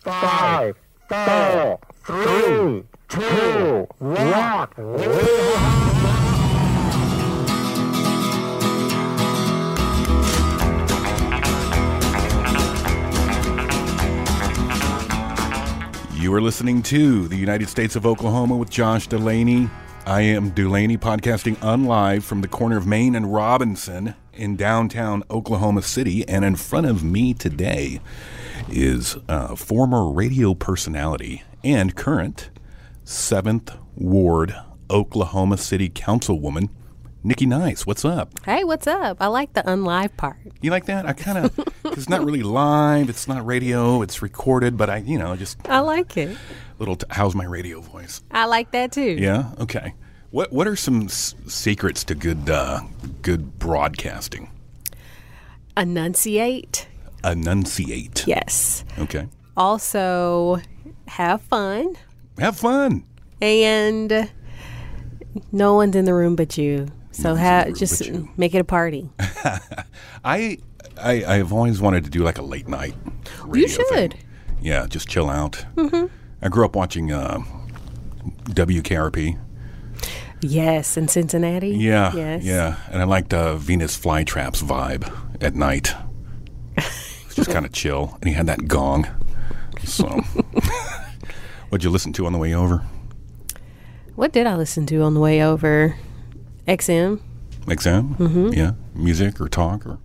[0.00, 0.76] Five,
[1.08, 4.68] four, three, two, one.
[16.14, 19.68] You are listening to the United States of Oklahoma with Josh Dulaney.
[20.06, 25.24] I am Dulaney podcasting on live from the corner of Main and Robinson in downtown
[25.28, 26.26] Oklahoma City.
[26.28, 28.00] And in front of me today
[28.70, 32.50] is uh, former radio personality and current
[33.04, 34.54] 7th Ward
[34.90, 36.68] Oklahoma City Councilwoman,
[37.22, 37.86] Nikki Nice.
[37.86, 38.30] What's up?
[38.44, 39.16] Hey, what's up?
[39.20, 40.36] I like the unlive part.
[40.60, 41.06] You like that?
[41.06, 45.18] I kind of, it's not really live, it's not radio, it's recorded, but I, you
[45.18, 46.36] know, just I like it.
[46.78, 48.22] little, t- how's my radio voice?
[48.30, 49.16] I like that too.
[49.18, 49.50] Yeah.
[49.60, 49.94] Okay.
[50.30, 52.80] What What are some s- secrets to good uh,
[53.22, 54.50] good broadcasting?
[55.76, 56.86] Enunciate.
[57.24, 58.26] Enunciate.
[58.26, 58.84] Yes.
[58.98, 59.28] Okay.
[59.56, 60.60] Also,
[61.08, 61.96] have fun.
[62.38, 63.04] Have fun.
[63.40, 64.30] And
[65.52, 66.88] no one's in the room but you.
[67.10, 68.28] So the ha- just you.
[68.36, 69.10] make it a party.
[70.24, 70.58] I
[70.96, 72.94] I I've always wanted to do like a late night.
[73.44, 74.12] Radio should.
[74.12, 74.12] Thing.
[74.60, 75.64] Yeah, just chill out.
[75.76, 76.06] Mm-hmm.
[76.42, 77.38] I grew up watching uh,
[78.50, 79.38] WKRP.
[80.40, 81.70] Yes, in Cincinnati.
[81.70, 82.14] Yeah.
[82.14, 82.44] Yes.
[82.44, 85.94] Yeah, and I liked uh, Venus Flytraps vibe at night.
[87.48, 89.06] Just kind of chill, and he had that gong.
[89.82, 90.04] So,
[91.70, 92.82] what'd you listen to on the way over?
[94.16, 95.96] What did I listen to on the way over?
[96.66, 97.20] XM
[97.66, 98.16] Exam?
[98.16, 98.48] Mm-hmm.
[98.52, 98.72] Yeah.
[98.94, 99.98] Music or talk or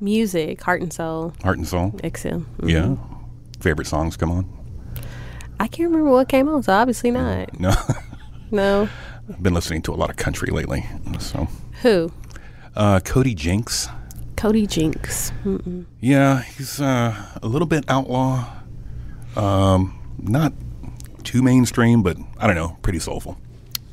[0.00, 1.32] music, heart and soul.
[1.42, 1.92] heart and soul?
[2.04, 2.44] XM.
[2.58, 2.68] Mhm.
[2.70, 2.96] Yeah.
[3.62, 4.46] Favorite songs come on?
[5.58, 7.58] I can't remember what came on, so obviously not.
[7.58, 7.72] No.
[8.50, 8.86] No.
[9.30, 10.84] I've been listening to a lot of country lately.
[11.20, 11.48] So,
[11.80, 12.12] Who?
[12.76, 13.88] uh, Cody Jinks.
[14.42, 15.30] Cody Jinks.
[15.44, 15.84] Mm-mm.
[16.00, 18.44] Yeah, he's uh, a little bit outlaw.
[19.36, 20.52] Um, not
[21.22, 23.38] too mainstream, but I don't know, pretty soulful.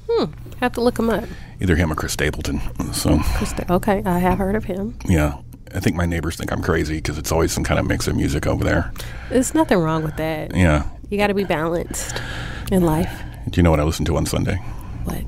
[0.09, 0.31] Hmm.
[0.59, 1.25] Have to look him up.
[1.61, 2.61] Either him or Chris Stapleton.
[2.93, 4.97] So, Chris Okay, I have heard of him.
[5.05, 5.37] yeah.
[5.75, 8.15] I think my neighbors think I'm crazy because it's always some kind of mix of
[8.15, 8.91] music over there.
[9.29, 10.55] There's nothing wrong with that.
[10.55, 10.89] Yeah.
[11.11, 12.19] You got to be balanced
[12.71, 13.21] in life.
[13.51, 14.55] Do you know what I listened to on Sunday?
[15.03, 15.21] What?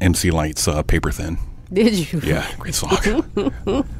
[0.00, 1.38] MC Lyte's uh, Paper Thin.
[1.74, 2.20] Did you?
[2.24, 2.96] Yeah, great song.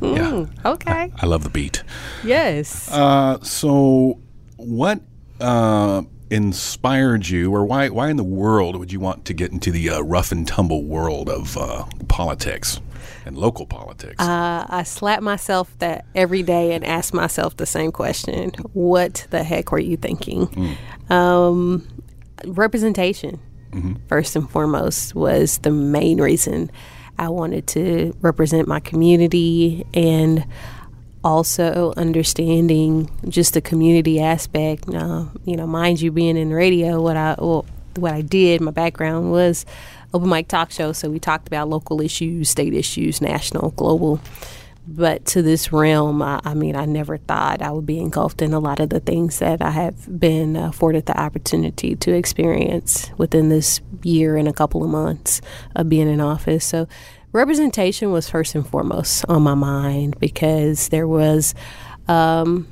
[0.00, 1.12] yeah, Okay.
[1.20, 1.82] I love the beat.
[2.24, 2.90] Yes.
[2.90, 4.20] Uh, so,
[4.56, 5.00] what
[5.40, 9.70] uh, inspired you, or why, why in the world would you want to get into
[9.70, 12.80] the uh, rough and tumble world of uh, politics
[13.26, 14.22] and local politics?
[14.22, 19.42] uh, I slap myself that every day and ask myself the same question: What the
[19.42, 20.76] heck were you thinking?
[21.10, 21.86] Um,
[22.46, 23.40] representation,
[24.08, 26.70] first and foremost, was the main reason
[27.18, 30.46] I wanted to represent my community and
[31.22, 34.86] also understanding just the community aspect.
[34.88, 37.64] You know, mind you, being in radio, what I well,
[37.96, 39.64] what I did, my background was
[40.12, 40.92] open mic talk show.
[40.92, 44.20] So we talked about local issues, state issues, national, global.
[44.86, 48.52] But to this realm, I, I mean, I never thought I would be engulfed in
[48.52, 53.48] a lot of the things that I have been afforded the opportunity to experience within
[53.48, 55.40] this year and a couple of months
[55.74, 56.66] of being in office.
[56.66, 56.86] So
[57.32, 61.54] representation was first and foremost on my mind because there was
[62.06, 62.68] um,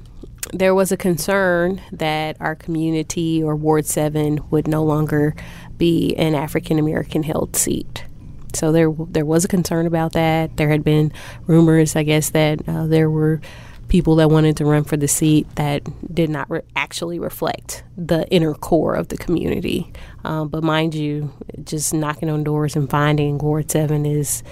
[0.52, 5.34] there was a concern that our community or Ward Seven would no longer
[5.78, 8.04] be an African American held seat.
[8.54, 10.56] So there there was a concern about that.
[10.56, 11.12] There had been
[11.46, 13.40] rumors, I guess, that uh, there were
[13.88, 15.82] people that wanted to run for the seat that
[16.14, 19.92] did not re- actually reflect the inner core of the community.
[20.24, 21.30] Um, but mind you,
[21.62, 24.42] just knocking on doors and finding Ward 7 is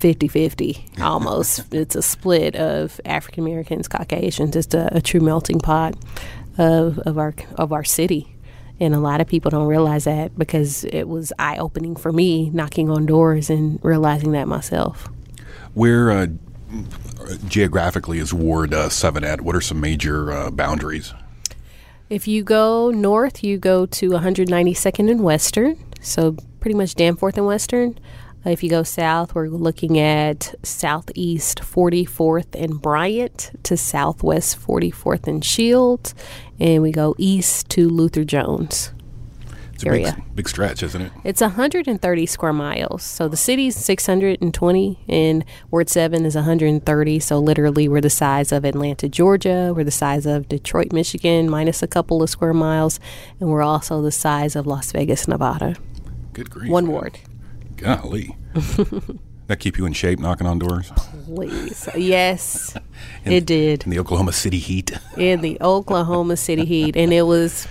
[0.00, 1.74] 50 50 almost.
[1.74, 4.56] it's a split of African Americans, Caucasians.
[4.56, 5.94] It's a, a true melting pot
[6.56, 8.33] of, of, our, of our city.
[8.80, 12.50] And a lot of people don't realize that because it was eye opening for me
[12.50, 15.08] knocking on doors and realizing that myself.
[15.74, 16.26] Where uh,
[17.46, 19.40] geographically is Ward uh, 7 at?
[19.40, 21.14] What are some major uh, boundaries?
[22.10, 27.46] If you go north, you go to 192nd and Western, so pretty much Danforth and
[27.46, 27.98] Western.
[28.44, 35.42] If you go south, we're looking at southeast 44th and Bryant to southwest 44th and
[35.42, 36.14] Shields.
[36.60, 38.92] and we go east to Luther Jones.
[39.72, 41.12] It's a big, big stretch, isn't it?
[41.24, 43.02] It's 130 square miles.
[43.02, 47.18] So the city's 620 and Ward 7 is 130.
[47.18, 49.72] So literally we're the size of Atlanta, Georgia.
[49.74, 53.00] We're the size of Detroit, Michigan, minus a couple of square miles.
[53.40, 55.74] And we're also the size of Las Vegas, Nevada.
[56.34, 56.70] Good grief.
[56.70, 56.92] One man.
[56.92, 57.18] ward.
[57.84, 58.34] Golly.
[59.46, 60.90] that keep you in shape knocking on doors?
[61.26, 61.88] Please.
[61.94, 62.74] Yes,
[63.24, 63.84] it did.
[63.84, 64.92] In the Oklahoma City heat.
[65.16, 67.68] in the Oklahoma City heat, and it was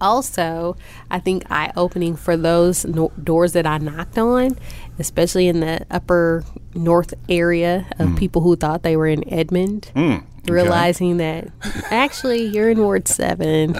[0.00, 0.76] also,
[1.10, 4.56] I think, eye opening for those no- doors that I knocked on,
[4.98, 8.16] especially in the upper north area of hmm.
[8.16, 9.90] people who thought they were in Edmond.
[9.94, 10.18] Hmm.
[10.46, 11.48] Realizing that
[11.90, 13.76] actually you're in Ward 7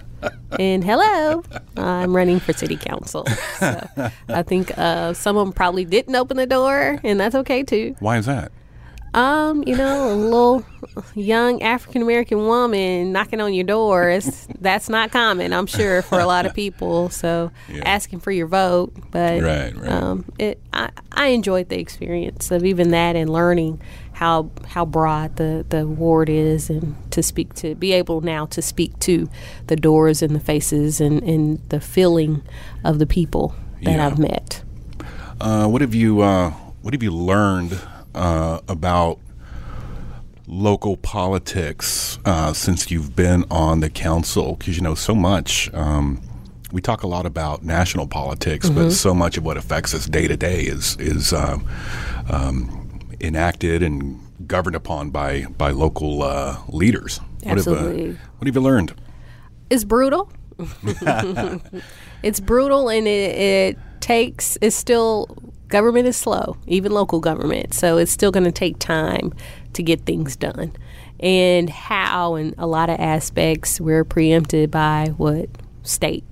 [0.59, 1.43] and hello,
[1.77, 3.27] I'm running for city council.
[3.59, 3.89] So
[4.29, 7.97] I think uh, some of them probably didn't open the door, and that's okay too.
[8.01, 8.53] Why is that?
[9.13, 10.65] Um, you know, a little
[11.17, 16.21] young African American woman knocking on your door is that's not common, I'm sure, for
[16.21, 17.09] a lot of people.
[17.11, 17.83] So Yeah.
[17.87, 19.91] asking for your vote, but Right, right.
[19.91, 23.81] um, it I, I enjoyed the experience of even that and learning
[24.21, 28.61] how how broad the the ward is and to speak to be able now to
[28.61, 29.29] speak to
[29.69, 32.43] the doors and the faces and and the feeling
[32.85, 34.07] of the people that Yeah.
[34.07, 34.63] I've met.
[35.41, 36.51] Uh, what have you uh,
[36.83, 37.79] What have you learned
[38.15, 39.19] uh, about
[40.47, 44.57] local politics uh, since you've been on the council?
[44.57, 45.73] Because you know so much.
[45.73, 46.21] Um,
[46.73, 50.29] we talk a lot about national politics, but so much of what affects us day
[50.29, 51.65] to day is is um,
[52.29, 52.80] um,
[53.21, 57.19] enacted and governed upon by by local uh, leaders.
[57.43, 58.19] What have, uh, Absolutely.
[58.39, 58.95] what have you learned?
[59.71, 60.31] it's brutal.
[62.23, 64.59] it's brutal, and it, it takes.
[64.61, 65.29] It's still
[65.69, 67.73] government is slow, even local government.
[67.73, 69.33] So it's still going to take time
[69.73, 70.73] to get things done.
[71.21, 75.49] And how, in a lot of aspects, we're preempted by what
[75.83, 76.25] state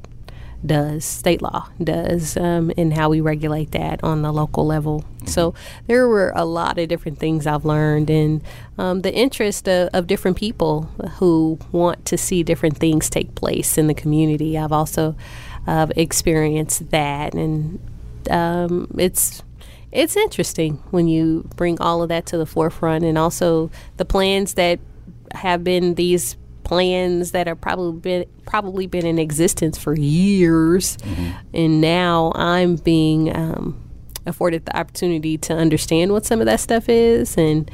[0.65, 5.05] does, state law does, um, and how we regulate that on the local level.
[5.29, 5.55] So
[5.87, 8.43] there were a lot of different things I've learned, and
[8.79, 10.83] um, the interest of, of different people
[11.19, 14.59] who want to see different things take place in the community.
[14.59, 15.15] I've also
[15.67, 17.79] uh, experienced that, and
[18.31, 19.43] um, it's
[19.93, 24.55] it's interesting when you bring all of that to the forefront, and also the plans
[24.55, 24.81] that
[25.33, 30.99] have been these plans that have probably been probably been in existence for years,
[31.55, 33.83] and now I'm being um,
[34.29, 37.71] afforded the opportunity to understand what some of that stuff is, and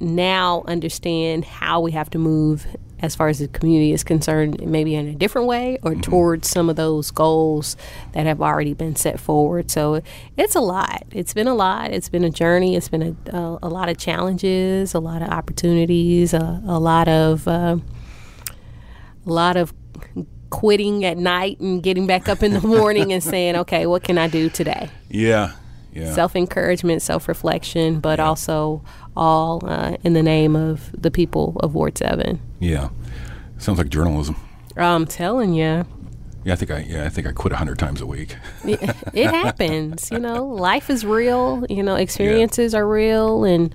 [0.00, 2.66] now understand how we have to move
[3.00, 6.70] as far as the community is concerned, maybe in a different way or towards some
[6.70, 7.76] of those goals
[8.12, 9.70] that have already been set forward.
[9.70, 10.00] So
[10.38, 11.04] it's a lot.
[11.12, 11.92] It's been a lot.
[11.92, 12.74] It's been a journey.
[12.74, 17.06] It's been a, a, a lot of challenges, a lot of opportunities, a, a lot
[17.06, 17.76] of uh,
[19.26, 19.74] a lot of
[20.50, 24.18] quitting at night and getting back up in the morning and saying, okay, what can
[24.18, 24.88] I do today?
[25.08, 25.52] Yeah,
[25.92, 26.12] yeah.
[26.12, 28.82] self encouragement, self reflection, but also
[29.16, 32.40] all uh, in the name of the people of Ward 7.
[32.60, 32.88] yeah.
[33.58, 34.36] Sounds like journalism.
[34.76, 35.86] I'm telling you,
[36.44, 38.36] Yeah, I think I yeah I think I quit a hundred times a week.
[38.64, 38.82] it,
[39.14, 40.10] it happens.
[40.10, 43.74] You know, life is real, you know, experiences are real, and,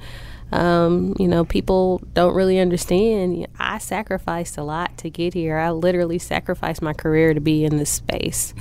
[0.51, 3.47] um, you know, people don't really understand.
[3.57, 5.57] I sacrificed a lot to get here.
[5.57, 8.53] I literally sacrificed my career to be in this space.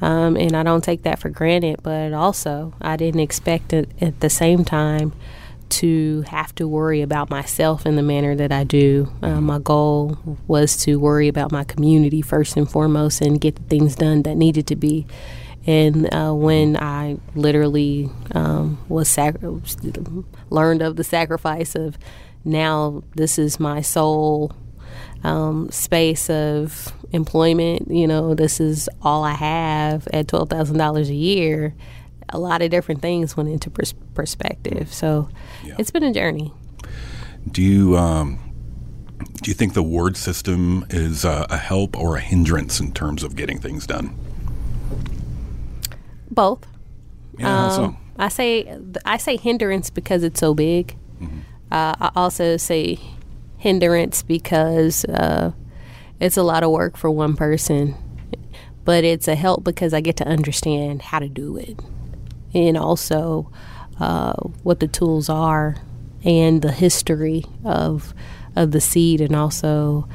[0.00, 4.20] Um, and I don't take that for granted, but also I didn't expect it at
[4.20, 5.12] the same time
[5.68, 9.10] to have to worry about myself in the manner that I do.
[9.22, 10.16] Uh, my goal
[10.46, 14.36] was to worry about my community first and foremost and get the things done that
[14.36, 15.06] needed to be.
[15.66, 19.42] And uh, when I literally um, was sac-
[20.50, 21.98] learned of the sacrifice of
[22.44, 24.52] now this is my sole
[25.24, 27.90] um, space of employment.
[27.90, 31.74] You know, this is all I have at twelve thousand dollars a year.
[32.28, 34.92] A lot of different things went into pers- perspective.
[34.92, 35.28] So
[35.78, 36.52] it's been a journey.
[37.50, 38.38] Do you um,
[39.42, 43.34] do you think the ward system is a help or a hindrance in terms of
[43.34, 44.16] getting things done?
[46.36, 46.68] Both.
[47.38, 47.84] Yeah, how so?
[47.84, 50.96] Um, I say I say hindrance because it's so big.
[51.72, 53.00] Uh, I also say
[53.58, 55.50] hindrance because uh,
[56.20, 57.96] it's a lot of work for one person,
[58.84, 61.80] but it's a help because I get to understand how to do it,
[62.54, 63.50] and also
[63.98, 65.76] uh, what the tools are
[66.24, 68.14] and the history of
[68.54, 70.08] of the seed, and also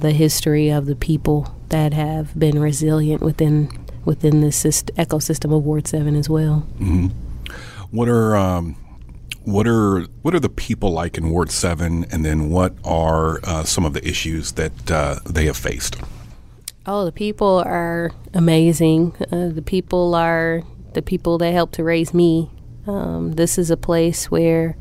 [0.00, 5.86] the history of the people that have been resilient within within this ecosystem of Ward
[5.86, 6.60] Seven as well.
[7.90, 8.76] What are um,
[9.44, 13.64] what are what are the people like in Ward Seven, and then what are uh,
[13.64, 15.96] some of the issues that uh, they have faced?
[16.86, 19.14] Oh, the people are amazing.
[19.32, 20.62] Uh, the people are
[20.94, 22.50] the people that helped to raise me.
[22.86, 24.76] Um, this is a place where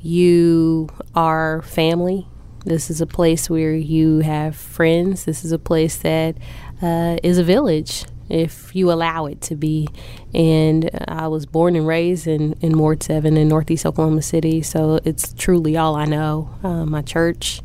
[0.00, 2.26] you are family.
[2.64, 5.24] This is a place where you have friends.
[5.24, 6.36] This is a place that
[6.82, 9.88] uh, is a village if you allow it to be.
[10.34, 15.00] And I was born and raised in, in Ward 7 in Northeast Oklahoma City, so
[15.04, 16.50] it's truly all I know.
[16.62, 17.62] Uh, my church,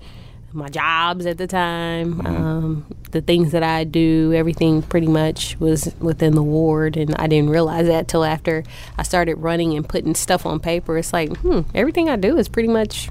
[0.51, 2.27] my jobs at the time, Mm-hmm.
[2.27, 7.27] um, the things that I do, everything pretty much was within the ward, and I
[7.27, 8.63] didn't realize that till after
[8.97, 10.97] I started running and putting stuff on paper.
[10.97, 13.09] It's like, hmm, everything I do is pretty much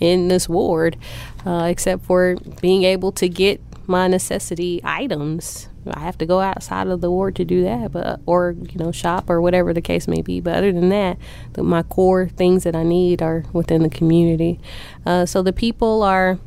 [0.00, 0.96] in this ward,
[1.44, 5.68] uh, except for being able to get my necessity items.
[5.90, 8.92] I have to go outside of the ward to do that, but or you know
[8.92, 10.40] shop or whatever the case may be.
[10.40, 11.18] But other than that,
[11.54, 14.60] the, my core things that I need are within the community.
[15.04, 16.38] Uh, so the people are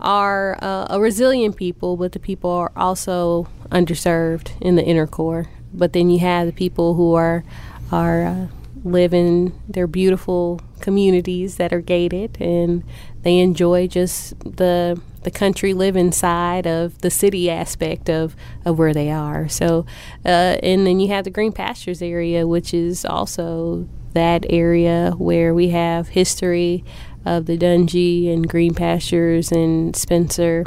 [0.00, 5.46] are uh, a resilient people, but the people are also underserved in the inner core.
[5.72, 7.44] But then you have the people who are
[7.92, 8.46] are uh,
[8.84, 12.84] live in their beautiful communities that are gated, and
[13.22, 18.94] they enjoy just the the country living side of the city aspect of, of where
[18.94, 19.48] they are.
[19.48, 19.84] So,
[20.24, 25.52] uh, and then you have the green pastures area, which is also that area where
[25.52, 26.84] we have history
[27.24, 30.64] of the Dunjee and Green Pastures and Spencer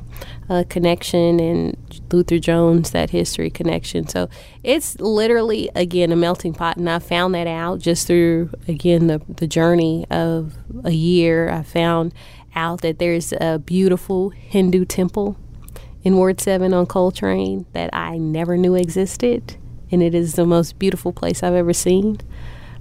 [0.49, 1.77] uh, connection and
[2.11, 4.09] Luther Jones, that history connection.
[4.09, 4.27] So
[4.61, 6.75] it's literally, again, a melting pot.
[6.75, 11.49] And I found that out just through, again, the, the journey of a year.
[11.49, 12.13] I found
[12.55, 15.37] out that there's a beautiful Hindu temple
[16.03, 19.57] in Ward 7 on Coltrane that I never knew existed.
[19.91, 22.19] And it is the most beautiful place I've ever seen.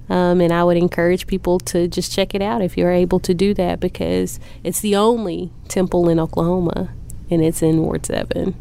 [0.09, 3.35] Um, and I would encourage people to just check it out if you're able to
[3.35, 6.91] do that because it's the only temple in Oklahoma
[7.31, 8.55] and it's in Ward 7.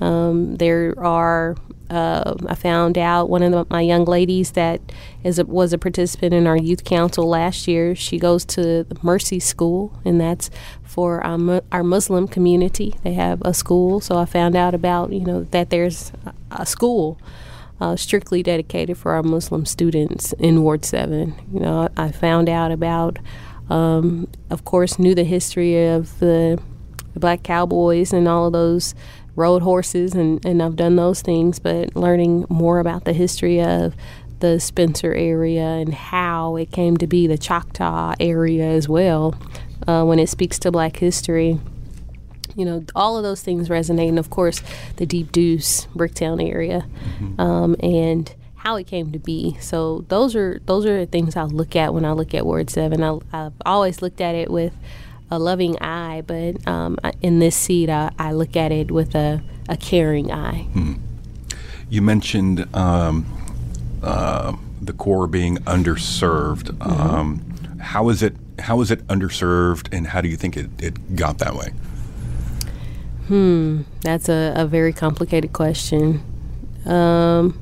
[0.00, 1.56] Um, there are,
[1.90, 4.80] uh, I found out one of the, my young ladies that
[5.24, 7.96] is a, was a participant in our youth council last year.
[7.96, 10.50] She goes to the Mercy School, and that's
[10.84, 12.94] for our, our Muslim community.
[13.02, 16.12] They have a school, so I found out about you know that there's
[16.52, 17.18] a, school
[17.80, 21.34] uh, strictly dedicated for our Muslim students in Ward 7.
[21.52, 23.18] You know, I found out about,
[23.68, 26.60] um, of course, knew the history of the
[27.16, 28.94] Black Cowboys and all of those
[29.40, 33.94] rode horses, and, and I've done those things, but learning more about the history of
[34.40, 39.34] the Spencer area and how it came to be the Choctaw area as well
[39.86, 41.58] uh, when it speaks to black history
[42.56, 44.08] you know, all of those things resonate.
[44.08, 44.60] And of course,
[44.96, 46.86] the Deep Deuce, Bricktown area,
[47.38, 49.56] um, and how it came to be.
[49.60, 52.68] So those are those are the things I look at when I look at Ward
[52.68, 53.02] Seven.
[53.02, 54.74] I, I've always looked at it with
[55.30, 59.42] a loving eye, but um, in this seat, I, I look at it with a,
[59.68, 60.66] a caring eye.
[61.88, 63.26] You mentioned um,
[64.02, 66.84] uh, the core being underserved.
[66.84, 68.36] Um, how is it?
[68.58, 71.72] How is it underserved, and how do you think it, it got that way?
[73.28, 76.22] Hmm, that's a, a very complicated question.
[76.84, 77.58] Um,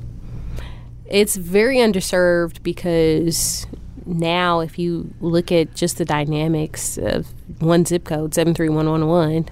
[1.05, 3.65] it's very underserved because
[4.09, 7.27] now, if you look at just the dynamics of
[7.59, 9.49] one zip code, 73111,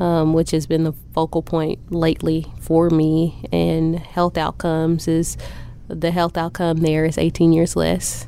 [0.00, 5.36] um, which has been the focal point lately for me, and health outcomes is
[5.86, 8.26] the health outcome there is 18 years less.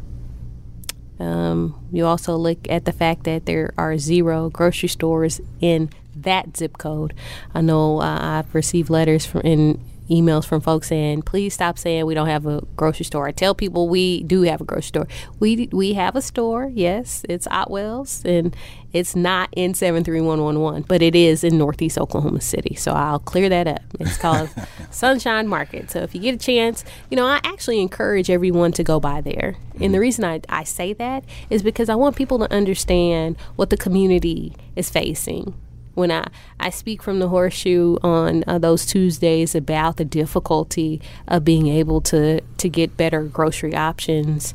[1.18, 6.56] Um, you also look at the fact that there are zero grocery stores in that
[6.56, 7.14] zip code.
[7.52, 12.06] I know uh, I've received letters from in emails from folks saying, "Please stop saying
[12.06, 15.08] we don't have a grocery store." I tell people we do have a grocery store.
[15.40, 16.70] We we have a store.
[16.72, 18.54] Yes, it's Otwell's, and
[18.92, 22.74] it's not in seven three one one one, but it is in Northeast Oklahoma City.
[22.74, 23.82] So I'll clear that up.
[24.00, 24.50] It's called
[24.90, 25.90] Sunshine Market.
[25.90, 29.20] So if you get a chance, you know I actually encourage everyone to go by
[29.20, 29.56] there.
[29.74, 29.98] And the mm-hmm.
[29.98, 34.54] reason I, I say that is because I want people to understand what the community
[34.76, 35.54] is facing
[35.94, 36.26] when I,
[36.60, 42.00] I speak from the horseshoe on uh, those Tuesdays about the difficulty of being able
[42.02, 44.54] to, to get better grocery options,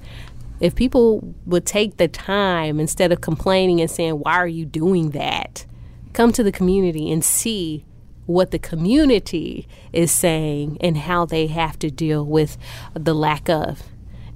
[0.59, 5.11] if people would take the time instead of complaining and saying, Why are you doing
[5.11, 5.65] that?
[6.13, 7.85] come to the community and see
[8.25, 12.57] what the community is saying and how they have to deal with
[12.93, 13.83] the lack of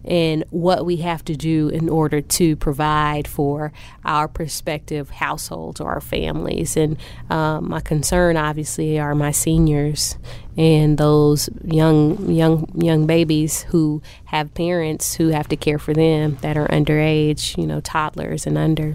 [0.05, 3.71] and what we have to do in order to provide for
[4.03, 6.75] our prospective households or our families.
[6.75, 6.97] And
[7.29, 10.17] um, my concern, obviously, are my seniors
[10.55, 16.37] and those young young young babies who have parents who have to care for them
[16.41, 18.93] that are underage, you know, toddlers and under.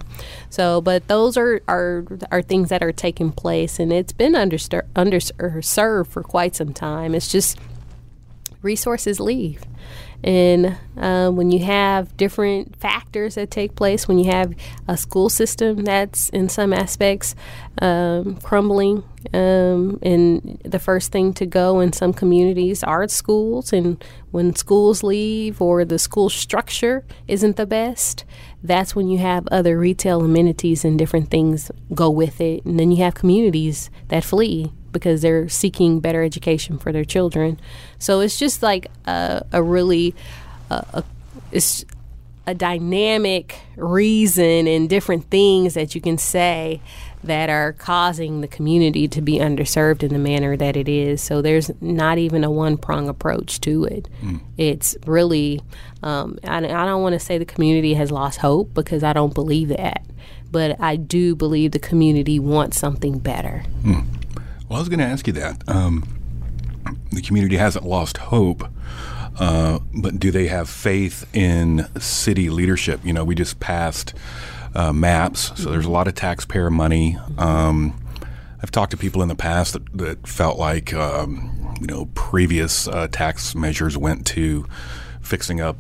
[0.51, 4.87] So, but those are are are things that are taking place, and it's been underser-
[4.95, 7.15] underserved for quite some time.
[7.15, 7.59] It's just
[8.63, 9.63] resources leave.
[10.25, 14.53] And uh, when you have different factors that take place, when you have
[14.89, 17.37] a school system that's in some aspects
[17.81, 24.03] um, crumbling, um, and the first thing to go in some communities are schools, and
[24.33, 28.25] when schools leave or the school structure isn't the best,
[28.63, 32.91] that's when you have other retail amenities and different things go with it, and then
[32.91, 37.59] you have communities that flee because they're seeking better education for their children.
[37.99, 40.15] So it's just like a, a really
[40.71, 41.05] uh, a,
[41.53, 41.85] it's
[42.47, 46.81] a dynamic reason and different things that you can say
[47.25, 51.21] that are causing the community to be underserved in the manner that it is.
[51.21, 54.09] So there's not even a one prong approach to it.
[54.23, 54.41] Mm.
[54.57, 55.61] It's really,
[56.03, 59.35] um, I, I don't want to say the community has lost hope because I don't
[59.35, 60.05] believe that.
[60.51, 63.65] But I do believe the community wants something better.
[63.83, 64.07] Mm.
[64.69, 65.67] Well, I was going to ask you that.
[65.67, 66.05] Um,
[67.11, 68.69] the community hasn't lost hope,
[69.41, 73.01] uh, but do they have faith in city leadership?
[73.03, 74.13] You know, we just passed
[74.75, 77.17] uh, MAPS, so there's a lot of taxpayer money.
[77.39, 77.99] Um,
[78.63, 82.89] I've talked to people in the past that, that felt like, um, you know, previous
[82.89, 84.67] uh, tax measures went to
[85.23, 85.77] fixing up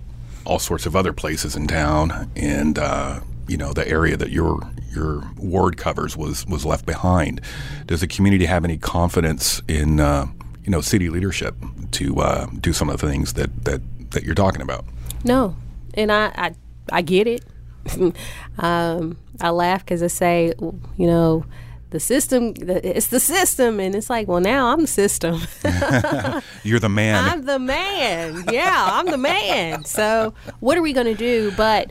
[0.47, 4.61] all sorts of other places in town, and uh, you know, the area that you're
[4.91, 7.41] your ward covers was was left behind.
[7.87, 10.27] Does the community have any confidence in uh,
[10.65, 11.55] you know city leadership
[11.93, 13.81] to uh, do some of the things that that
[14.11, 14.85] that you're talking about?
[15.25, 15.57] No,
[15.95, 16.55] and I I,
[16.91, 17.45] I get it.
[18.59, 21.45] um, I laugh because I say, you know,
[21.91, 23.81] the system it's the system.
[23.81, 25.41] And it's like well now i'm the system.
[26.63, 27.25] You're the man.
[27.25, 28.45] I'm the man.
[28.51, 29.85] Yeah i'm the man.
[29.85, 31.53] So what are we going to do?
[31.57, 31.91] But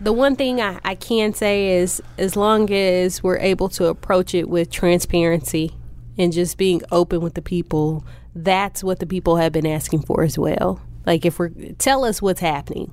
[0.00, 4.34] the one thing I, I can say is as long as we're able to approach
[4.34, 5.74] it with transparency
[6.16, 10.22] and just being open with the people, that's what the people have been asking for
[10.22, 10.80] as well.
[11.06, 12.92] Like if we're tell us what's happening.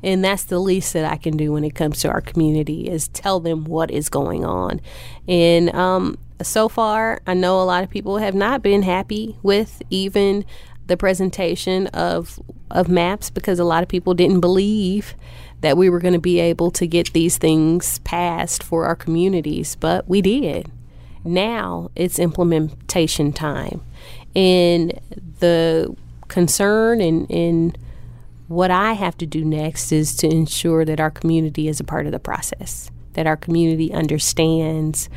[0.00, 3.08] And that's the least that I can do when it comes to our community is
[3.08, 4.80] tell them what is going on.
[5.26, 9.82] And um, so far, I know a lot of people have not been happy with
[9.90, 10.44] even
[10.86, 12.38] the presentation of
[12.70, 15.14] of MAPS because a lot of people didn't believe
[15.60, 19.76] that we were going to be able to get these things passed for our communities,
[19.76, 20.70] but we did.
[21.24, 23.80] Now it's implementation time.
[24.36, 25.00] And
[25.40, 25.96] the
[26.28, 27.76] concern and, and
[28.46, 32.06] what I have to do next is to ensure that our community is a part
[32.06, 35.08] of the process, that our community understands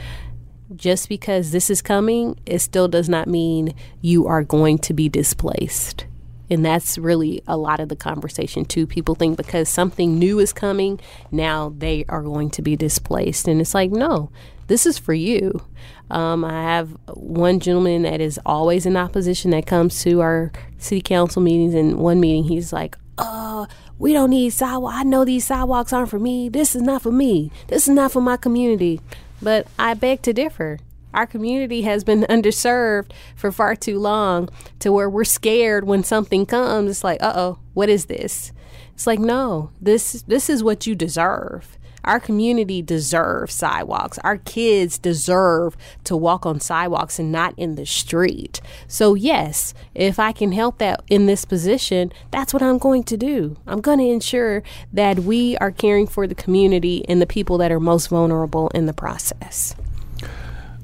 [0.75, 5.09] just because this is coming, it still does not mean you are going to be
[5.09, 6.05] displaced.
[6.51, 8.85] And that's really a lot of the conversation, too.
[8.85, 10.99] People think because something new is coming,
[11.31, 13.47] now they are going to be displaced.
[13.47, 14.29] And it's like, no,
[14.67, 15.63] this is for you.
[16.09, 21.01] Um, I have one gentleman that is always in opposition that comes to our city
[21.01, 21.73] council meetings.
[21.73, 23.65] And one meeting, he's like, uh,
[23.97, 24.93] we don't need sidewalk.
[24.93, 26.49] I know these sidewalks aren't for me.
[26.49, 27.49] This is not for me.
[27.67, 28.99] This is not for my community.
[29.41, 30.79] But I beg to differ.
[31.13, 36.45] Our community has been underserved for far too long to where we're scared when something
[36.45, 36.91] comes.
[36.91, 38.51] It's like, uh oh, what is this?
[38.93, 41.77] It's like, no, this this is what you deserve.
[42.03, 44.17] Our community deserves sidewalks.
[44.19, 48.59] Our kids deserve to walk on sidewalks and not in the street.
[48.87, 53.17] So, yes, if I can help that in this position, that's what I'm going to
[53.17, 53.57] do.
[53.67, 57.71] I'm going to ensure that we are caring for the community and the people that
[57.71, 59.75] are most vulnerable in the process.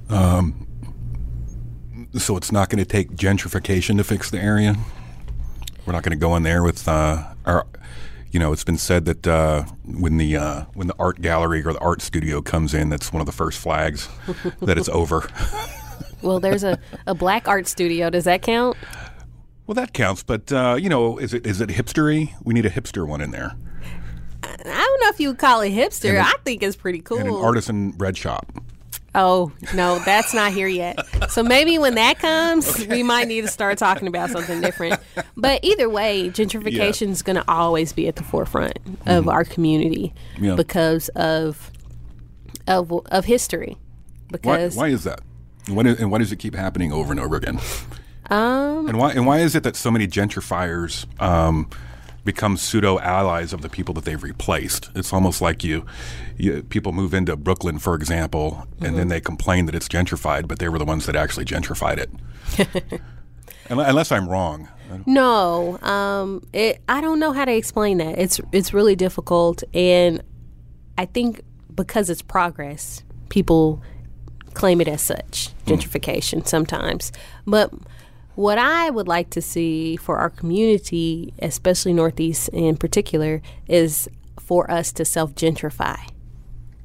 [0.10, 0.68] Um,
[2.16, 4.76] so it's not going to take gentrification to fix the area.
[5.86, 7.66] We're not going to go in there with uh, our.
[8.32, 11.72] You know, it's been said that uh, when the uh, when the art gallery or
[11.72, 14.10] the art studio comes in, that's one of the first flags
[14.62, 15.30] that it's over.
[16.22, 18.10] well, there's a, a black art studio.
[18.10, 18.76] Does that count?
[19.66, 22.34] Well, that counts, but uh, you know, is it is it hipstery?
[22.44, 23.56] We need a hipster one in there.
[24.44, 26.20] I don't know if you would call it hipster.
[26.20, 27.20] I think it's pretty cool.
[27.20, 28.46] And an artisan bread shop.
[29.18, 31.00] Oh, no, that's not here yet.
[31.32, 32.88] So maybe when that comes, okay.
[32.88, 35.02] we might need to start talking about something different.
[35.36, 37.12] But either way, gentrification yeah.
[37.12, 39.10] is going to always be at the forefront mm-hmm.
[39.10, 40.54] of our community yeah.
[40.54, 41.72] because of
[42.68, 43.78] of of history.
[44.32, 45.22] Because why, why is that?
[45.66, 47.60] And why, and why does it keep happening over and over again?
[48.30, 51.70] Um, and why and why is it that so many gentrifiers um,
[52.28, 54.92] become pseudo allies of the people that they've replaced.
[54.94, 55.86] It's almost like you,
[56.38, 58.96] you people move into Brooklyn, for example, and mm-hmm.
[58.98, 63.02] then they complain that it's gentrified, but they were the ones that actually gentrified it.
[63.70, 64.68] Unless I'm wrong.
[65.06, 66.82] No, um, it.
[66.88, 68.20] I don't know how to explain that.
[68.20, 70.22] It's it's really difficult, and
[70.98, 71.42] I think
[71.74, 73.82] because it's progress, people
[74.54, 77.12] claim it as such gentrification sometimes.
[77.46, 77.72] But
[78.38, 84.08] what I would like to see for our community, especially Northeast in particular, is
[84.40, 85.98] for us to self gentrify.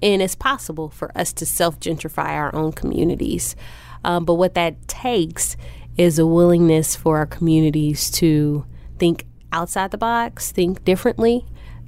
[0.00, 3.54] And it's possible for us to self gentrify our own communities.
[4.02, 5.58] Um, but what that takes
[5.98, 8.64] is a willingness for our communities to
[8.98, 11.44] think outside the box, think differently.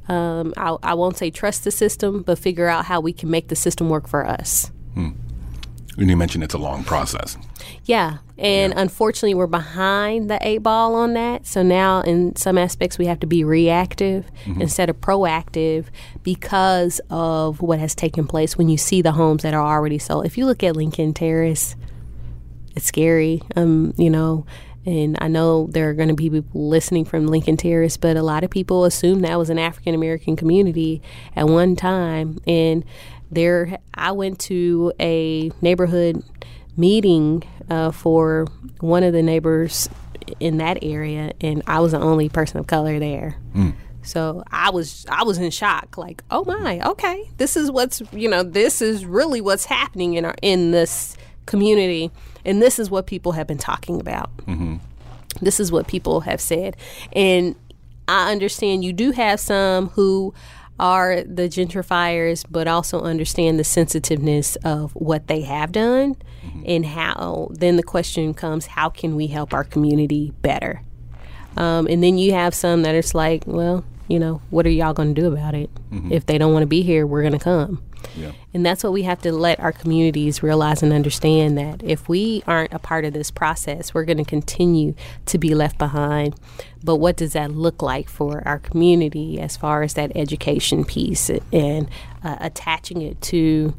[0.08, 3.48] Um, I, I won't say trust the system, but figure out how we can make
[3.48, 4.70] the system work for us.
[5.96, 7.36] And you mentioned it's a long process.
[7.84, 8.18] Yeah.
[8.36, 11.46] And unfortunately, we're behind the eight ball on that.
[11.46, 14.26] So now, in some aspects, we have to be reactive
[14.58, 15.86] instead of proactive
[16.24, 20.26] because of what has taken place when you see the homes that are already sold.
[20.26, 21.76] If you look at Lincoln Terrace,
[22.74, 23.40] it's scary.
[23.54, 24.46] Um, you know,
[24.86, 28.22] and I know there are going to be people listening from Lincoln Terrace, but a
[28.22, 31.00] lot of people assume that was an African American community
[31.36, 32.38] at one time.
[32.46, 32.84] And
[33.30, 36.22] there, I went to a neighborhood
[36.76, 38.46] meeting uh, for
[38.80, 39.88] one of the neighbors
[40.40, 43.36] in that area, and I was the only person of color there.
[44.02, 48.28] So I was I was in shock, like, oh my, okay, this is what's you
[48.28, 52.10] know this is really what's happening in our in this community,
[52.44, 54.30] and this is what people have been talking about.
[55.40, 56.76] This is what people have said,
[57.12, 57.56] and
[58.06, 60.34] I understand you do have some who
[60.78, 66.16] are the gentrifiers, but also understand the sensitiveness of what they have done,
[66.66, 67.48] and how.
[67.52, 70.82] Then the question comes, how can we help our community better?
[71.56, 74.92] Um, and then you have some that it's like, well, you know, what are y'all
[74.92, 75.70] going to do about it?
[76.12, 77.82] If they don't want to be here, we're going to come.
[78.16, 78.32] Yeah.
[78.52, 82.42] And that's what we have to let our communities realize and understand that if we
[82.46, 84.94] aren't a part of this process, we're going to continue
[85.26, 86.34] to be left behind.
[86.82, 91.30] But what does that look like for our community as far as that education piece
[91.52, 91.88] and
[92.22, 93.74] uh, attaching it to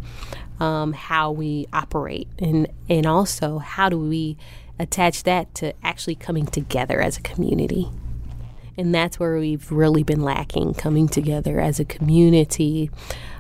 [0.60, 2.28] um, how we operate?
[2.40, 4.38] And, and also, how do we
[4.80, 7.90] attach that to actually coming together as a community?
[8.78, 12.90] and that's where we've really been lacking coming together as a community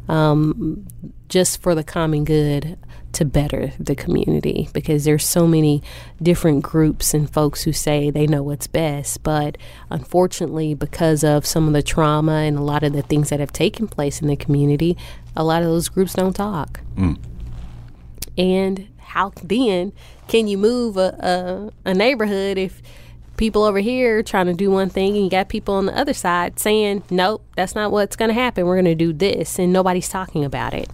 [0.07, 0.85] um,
[1.29, 2.77] just for the common good
[3.13, 5.81] to better the community because there's so many
[6.21, 9.23] different groups and folks who say they know what's best.
[9.23, 9.57] But
[9.89, 13.53] unfortunately because of some of the trauma and a lot of the things that have
[13.53, 14.97] taken place in the community
[15.35, 16.81] a lot of those groups don't talk.
[18.37, 19.93] And how then
[20.27, 22.81] can you move a, a, a neighborhood if
[23.37, 26.13] people over here trying to do one thing and you got people on the other
[26.13, 29.73] side saying nope that's not what's going to happen we're going to do this and
[29.73, 30.89] nobody's talking about it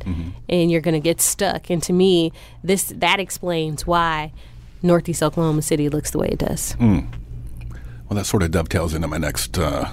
[0.49, 2.31] and you're going to get stuck and to me
[2.63, 4.31] this that explains why
[4.81, 9.17] northeast oklahoma city looks the way it does Well, that sort of dovetails into my
[9.17, 9.87] next uh,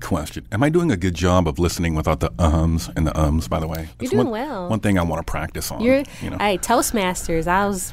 [0.00, 0.46] question.
[0.52, 3.48] Am I doing a good job of listening without the ums and the ums?
[3.48, 4.68] By the way, That's doing one, well.
[4.68, 5.80] One thing I want to practice on.
[5.80, 6.38] you're you know.
[6.38, 7.92] hey toastmasters i was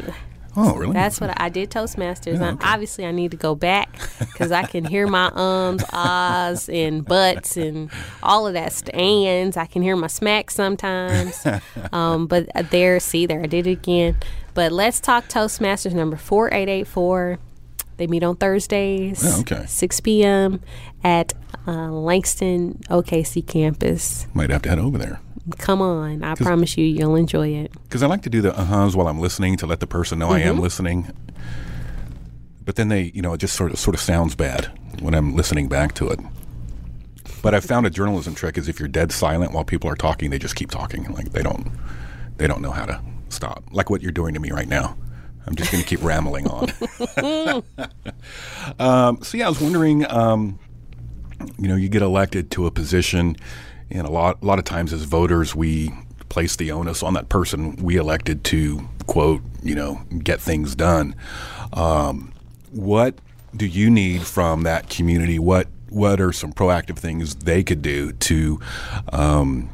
[0.56, 0.94] oh, really?
[0.94, 2.40] That's what I did Toastmasters.
[2.40, 2.66] Yeah, okay.
[2.68, 7.58] obviously, I need to go back because I can hear my ums, ahs, and buts,
[7.58, 7.90] and
[8.22, 9.58] all of that stands.
[9.58, 11.46] I can hear my smack sometimes.
[11.92, 14.16] um, but there, see, there, I did it again.
[14.54, 17.40] But let's talk Toastmasters number four eight eight four.
[17.98, 19.66] They meet on Thursdays, Oh, okay.
[19.68, 20.62] six p.m.
[21.04, 21.34] at
[21.68, 24.26] uh, Langston OKC campus.
[24.34, 25.20] Might have to head over there.
[25.58, 27.74] Come on, I promise you, you'll enjoy it.
[27.84, 30.30] Because I like to do the uh-huhs while I'm listening to let the person know
[30.30, 31.12] I am listening.
[32.64, 35.36] But then they, you know, it just sort of sort of sounds bad when I'm
[35.36, 36.20] listening back to it.
[37.42, 40.30] But I've found a journalism trick is if you're dead silent while people are talking,
[40.30, 41.12] they just keep talking.
[41.12, 41.68] Like they don't,
[42.38, 43.66] they don't know how to stop.
[43.72, 44.98] Like what you're doing to me right now.
[45.46, 46.70] I'm just going to keep rambling on.
[48.80, 50.10] um, so yeah, I was wondering.
[50.10, 50.58] Um,
[51.58, 53.36] you know, you get elected to a position,
[53.94, 55.94] and a lot, a lot of times as voters, we
[56.30, 61.16] place the onus on that person we elected to quote, you know, get things done.
[61.74, 62.34] Um,
[62.72, 63.16] what
[63.56, 65.38] do you need from that community?
[65.40, 68.60] What what are some proactive things they could do to,
[69.12, 69.70] um,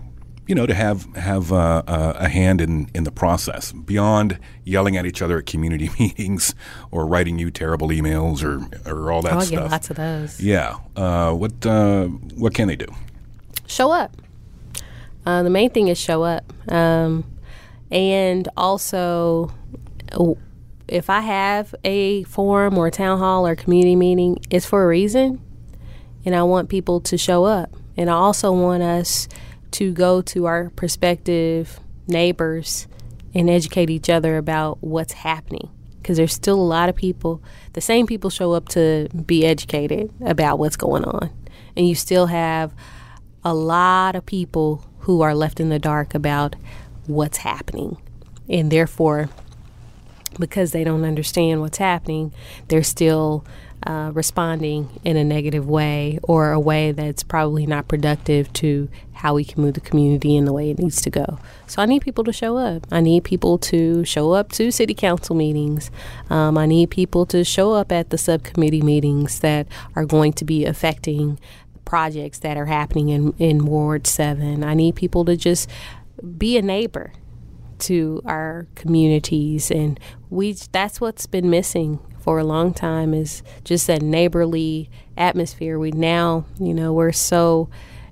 [0.47, 4.97] you know, to have have uh, uh, a hand in in the process beyond yelling
[4.97, 6.53] at each other at community meetings
[6.91, 8.60] or writing you terrible emails or
[8.91, 9.60] or all that I'll stuff?
[9.63, 10.41] get lots of those.
[10.41, 10.75] Yeah.
[10.97, 12.88] Uh, what uh, what can they do?
[13.69, 14.17] Show up.
[15.25, 16.43] Uh, the main thing is show up.
[16.71, 17.23] Um,
[17.91, 19.53] and also,
[20.88, 24.88] if I have a forum or a town hall or community meeting, it's for a
[24.88, 25.41] reason.
[26.25, 27.69] And I want people to show up.
[27.95, 29.27] And I also want us
[29.71, 32.88] to go to our prospective neighbors
[33.36, 35.69] and educate each other about what's happening.
[36.01, 37.39] because there's still a lot of people,
[37.73, 41.29] the same people show up to be educated about what's going on.
[41.75, 42.73] And you still have
[43.43, 46.56] a lot of people who are left in the dark about
[47.08, 47.97] what's happening.
[48.47, 49.30] And therefore,
[50.39, 52.34] because they don't understand what's happening,
[52.67, 53.45] they're still
[53.86, 59.34] uh, responding in a negative way or a way that's probably not productive to how
[59.34, 61.39] we can move the community in the way it needs to go.
[61.67, 62.88] So I need people to show up.
[62.91, 65.91] I need people to show up to city council meetings.
[66.30, 70.45] Um, I need people to show up at the subcommittee meetings that are going to
[70.45, 71.39] be affecting
[71.89, 74.63] projects that are happening in, in Ward 7.
[74.63, 75.67] I need people to just
[76.38, 77.12] be a neighbor
[77.80, 79.99] to our communities and
[80.30, 85.89] we that's what's been missing for a long time is just that neighborly atmosphere we
[85.91, 87.69] now you know we're so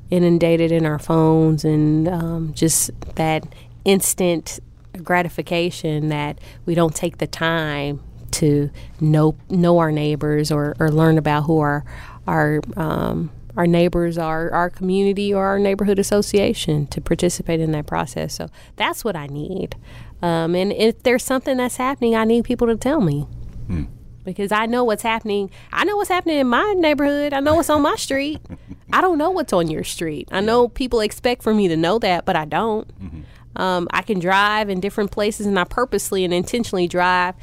[0.09, 3.43] inundated in our phones and um, just that
[3.83, 4.61] instant
[5.03, 11.17] gratification that we don't take the time to know know our neighbors or, or learn
[11.17, 11.83] about who our
[12.25, 17.87] our um, our neighbors, our our community, or our neighborhood association to participate in that
[17.87, 18.35] process.
[18.35, 19.75] So that's what I need.
[20.21, 23.27] Um, and if there's something that's happening, I need people to tell me.
[24.23, 25.49] Because I know what's happening.
[25.71, 27.33] I know what's happening in my neighborhood.
[27.33, 28.41] I know what's on my street.
[28.93, 30.27] I don't know what's on your street.
[30.31, 32.89] I know people expect for me to know that, but I don't.
[33.57, 37.35] Um, I can drive in different places, and I purposely and intentionally drive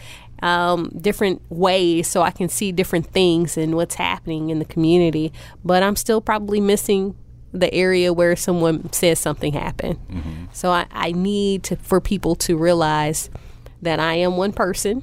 [0.45, 5.33] um, different ways so I can see different things and what's happening in the community.
[5.65, 7.17] But I'm still probably missing
[7.53, 9.99] the area where someone says something happened.
[10.53, 13.31] So I, I need to, for people to realize
[13.81, 15.03] that I am one person.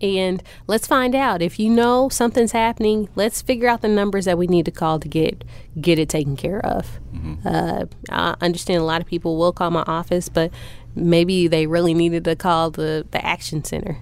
[0.00, 3.08] And let's find out if you know something's happening.
[3.16, 5.42] Let's figure out the numbers that we need to call to get
[5.80, 7.00] get it taken care of.
[7.46, 10.52] Uh, I understand a lot of people will call my office, but
[10.96, 13.98] maybe they really needed to call the the action center.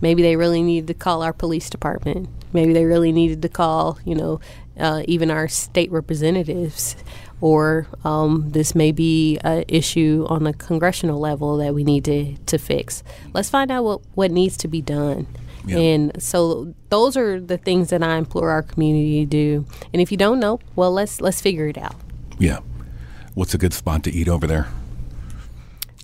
[0.00, 2.28] Maybe they really needed to call our police department.
[2.52, 4.40] Maybe they really needed to call, you know,
[4.78, 6.96] uh, even our state representatives.
[7.40, 12.36] Or um, this may be an issue on the congressional level that we need to,
[12.36, 13.04] to fix.
[13.32, 15.26] Let's find out what, what needs to be done.
[15.64, 15.78] Yeah.
[15.78, 19.66] And so those are the things that I implore our community to do.
[19.92, 21.94] And if you don't know, well, let's let's figure it out.
[22.38, 22.60] Yeah.
[23.34, 24.68] What's a good spot to eat over there?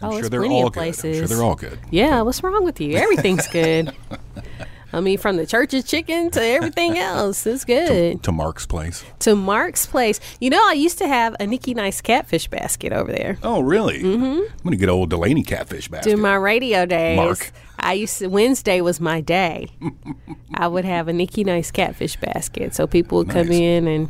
[0.03, 0.81] Oh, I'm there's sure they're plenty all of good.
[0.83, 1.31] I'm sure places.
[1.31, 1.79] they're all good.
[1.91, 2.97] Yeah, what's wrong with you?
[2.97, 3.95] Everything's good.
[4.93, 8.23] I mean, from the church's chicken to everything else, it's good.
[8.23, 9.05] To Mark's place.
[9.21, 10.21] To Mark's place.
[10.41, 13.37] You know, I used to have a Nikki Nice catfish basket over there.
[13.43, 14.03] Oh, really?
[14.05, 14.25] Mm-hmm.
[14.25, 16.11] I'm going to get old Dulaney catfish basket.
[16.11, 17.51] During my radio days, Mark.
[17.81, 19.67] I used to Wednesday was my day.
[20.55, 24.09] I would have a Nikki Nice catfish basket, so people would come in, and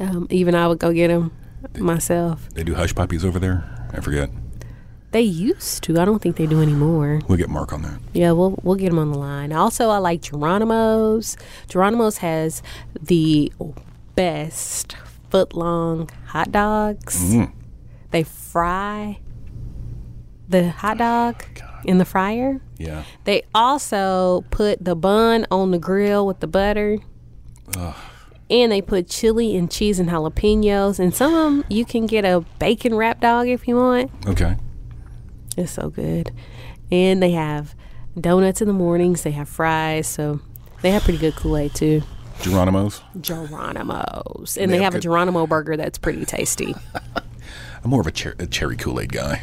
[0.00, 1.30] um, even I would go get them
[1.78, 2.48] myself.
[2.54, 3.88] they do hush puppies over there.
[3.92, 4.30] I forget.
[5.14, 6.00] They used to.
[6.00, 7.20] I don't think they do anymore.
[7.28, 8.00] We'll get Mark on that.
[8.14, 9.52] Yeah, we'll we'll get him on the line.
[9.52, 11.36] Also, I like Geronimo's.
[11.68, 12.64] Geronimo's has
[13.00, 13.52] the
[14.16, 14.96] best
[15.30, 17.32] foot long hot dogs.
[17.32, 17.52] Mm.
[18.10, 19.20] They fry
[20.48, 22.60] the hot dog oh in the fryer.
[22.78, 23.04] Yeah.
[23.22, 26.98] They also put the bun on the grill with the butter.
[28.50, 30.98] And they put chili and cheese and jalapenos.
[30.98, 34.10] And some of them you can get a bacon wrap dog if you want.
[34.26, 34.56] Okay.
[35.56, 36.30] It's so good.
[36.90, 37.74] And they have
[38.20, 39.22] donuts in the mornings.
[39.22, 40.06] They have fries.
[40.06, 40.40] So
[40.82, 42.02] they have pretty good Kool Aid too.
[42.42, 43.00] Geronimo's.
[43.20, 44.56] Geronimo's.
[44.58, 46.74] And They they have have a Geronimo burger that's pretty tasty.
[47.84, 49.42] I'm more of a, cher- a cherry Kool Aid guy.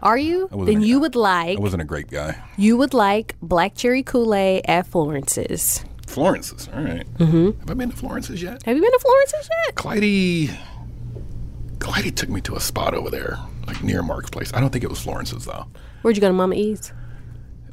[0.00, 0.48] Are you?
[0.52, 2.40] Then a- you would like I wasn't a great guy.
[2.56, 5.84] you would like black cherry Kool Aid at Florence's.
[6.06, 6.68] Florence's.
[6.74, 7.06] All right.
[7.18, 7.58] mm-hmm.
[7.60, 8.62] Have I been to Florence's yet?
[8.64, 9.74] Have you been to Florence's yet?
[9.74, 10.58] Clyde.
[11.80, 14.52] Clyde took me to a spot over there, like near Mark's place.
[14.54, 15.66] I don't think it was Florence's though.
[16.02, 16.92] Where'd you go to Mama E's?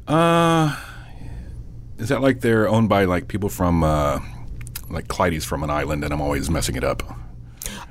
[0.06, 0.76] Uh,
[1.98, 4.20] is that like they're owned by like people from uh,
[4.88, 7.02] like Clyde's from an island, and I'm always messing it up.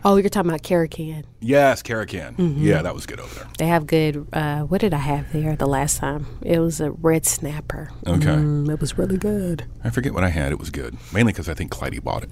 [0.04, 1.24] Oh, you're talking about Caracan.
[1.40, 2.36] Yes, Caracan.
[2.36, 2.64] Mm-hmm.
[2.64, 3.48] Yeah, that was good over there.
[3.58, 4.28] They have good.
[4.32, 6.28] Uh, what did I have there the last time?
[6.44, 7.90] It was a red snapper.
[8.06, 8.28] Okay.
[8.28, 9.66] Mm, it was really good.
[9.84, 10.52] I forget what I had.
[10.52, 12.30] It was good, mainly because I think Clyde bought it.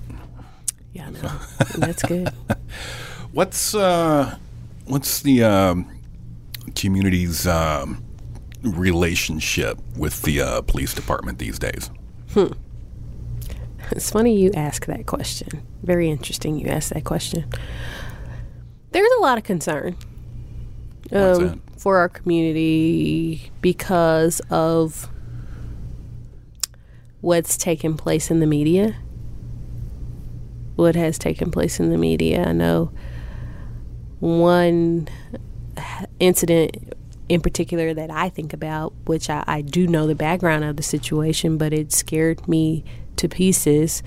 [0.93, 1.39] Yeah, I know.
[1.77, 2.29] That's good.
[3.31, 4.37] What's uh,
[4.85, 5.99] what's the um,
[6.75, 8.03] community's um,
[8.61, 11.89] relationship with the uh, police department these days?
[13.91, 15.65] It's funny you ask that question.
[15.83, 17.45] Very interesting you ask that question.
[18.91, 19.97] There's a lot of concern
[21.11, 25.09] um, for our community because of
[27.21, 28.95] what's taken place in the media.
[30.75, 32.45] What has taken place in the media.
[32.45, 32.91] I know
[34.23, 35.09] one
[36.19, 36.95] incident
[37.27, 40.83] in particular that I think about, which I, I do know the background of the
[40.83, 42.85] situation, but it scared me
[43.17, 44.01] to pieces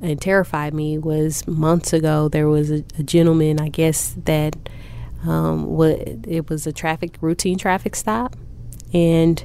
[0.00, 4.54] and terrified me was months ago there was a, a gentleman I guess that
[5.24, 8.36] um, what it was a traffic routine traffic stop
[8.92, 9.42] and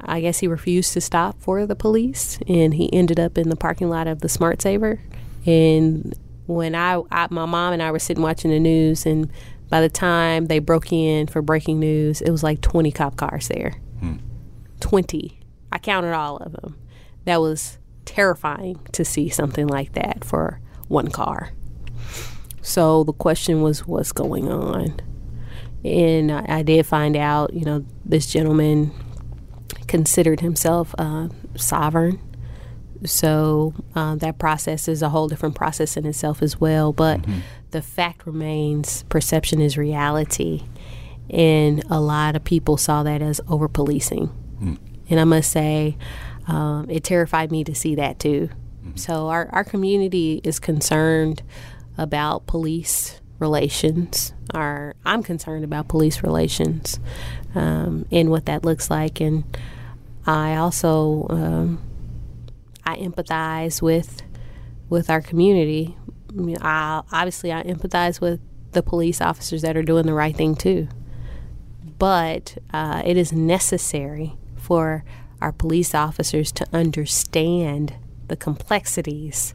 [0.00, 3.54] I guess he refused to stop for the police and he ended up in the
[3.54, 5.00] parking lot of the Smart Saver
[5.44, 9.30] and when I, I my mom and I were sitting watching the news and
[9.68, 13.48] by the time they broke in for breaking news it was like 20 cop cars
[13.48, 14.16] there hmm.
[14.80, 15.40] 20
[15.72, 16.78] I counted all of them
[17.24, 21.50] that was terrifying to see something like that for one car.
[22.62, 24.98] So the question was, what's going on?
[25.84, 28.92] And I, I did find out, you know, this gentleman
[29.86, 32.18] considered himself uh, sovereign.
[33.04, 36.92] So uh, that process is a whole different process in itself as well.
[36.92, 37.40] But mm-hmm.
[37.70, 40.64] the fact remains perception is reality.
[41.30, 44.28] And a lot of people saw that as over policing.
[44.60, 44.78] Mm.
[45.10, 45.96] And I must say,
[46.46, 48.48] um, it terrified me to see that too.
[48.84, 48.96] Mm-hmm.
[48.96, 51.42] So our, our community is concerned
[51.98, 54.32] about police relations.
[54.54, 57.00] Our I'm concerned about police relations
[57.54, 59.44] um, and what that looks like, and
[60.26, 61.82] I also um,
[62.86, 64.22] I empathize with
[64.88, 65.96] with our community.
[66.30, 70.36] I mean, I, obviously I empathize with the police officers that are doing the right
[70.36, 70.86] thing too,
[71.98, 75.04] but uh, it is necessary for
[75.40, 77.94] our police officers to understand
[78.28, 79.54] the complexities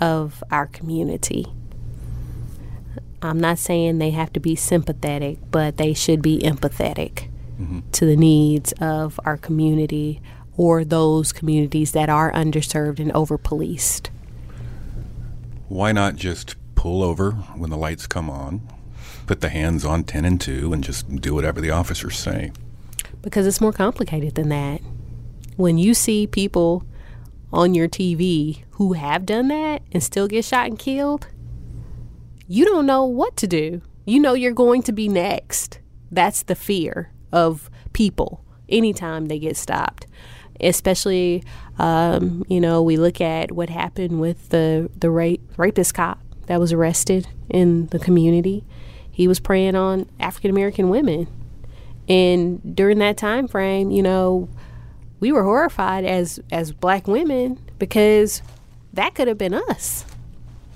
[0.00, 1.46] of our community.
[3.22, 7.80] I'm not saying they have to be sympathetic, but they should be empathetic mm-hmm.
[7.92, 10.20] to the needs of our community
[10.56, 14.10] or those communities that are underserved and over policed.
[15.68, 18.66] Why not just pull over when the lights come on,
[19.26, 22.52] put the hands on 10 and 2, and just do whatever the officers say?
[23.22, 24.80] Because it's more complicated than that
[25.56, 26.84] when you see people
[27.52, 31.28] on your TV who have done that and still get shot and killed,
[32.46, 33.80] you don't know what to do.
[34.04, 35.80] You know you're going to be next.
[36.10, 40.06] That's the fear of people anytime they get stopped.
[40.60, 41.42] Especially,
[41.78, 46.60] um, you know, we look at what happened with the the rape rapist cop that
[46.60, 48.64] was arrested in the community.
[49.10, 51.26] He was preying on African American women,
[52.08, 54.48] and during that time frame, you know,
[55.20, 58.42] we were horrified as as black women because
[58.92, 60.04] that could have been us.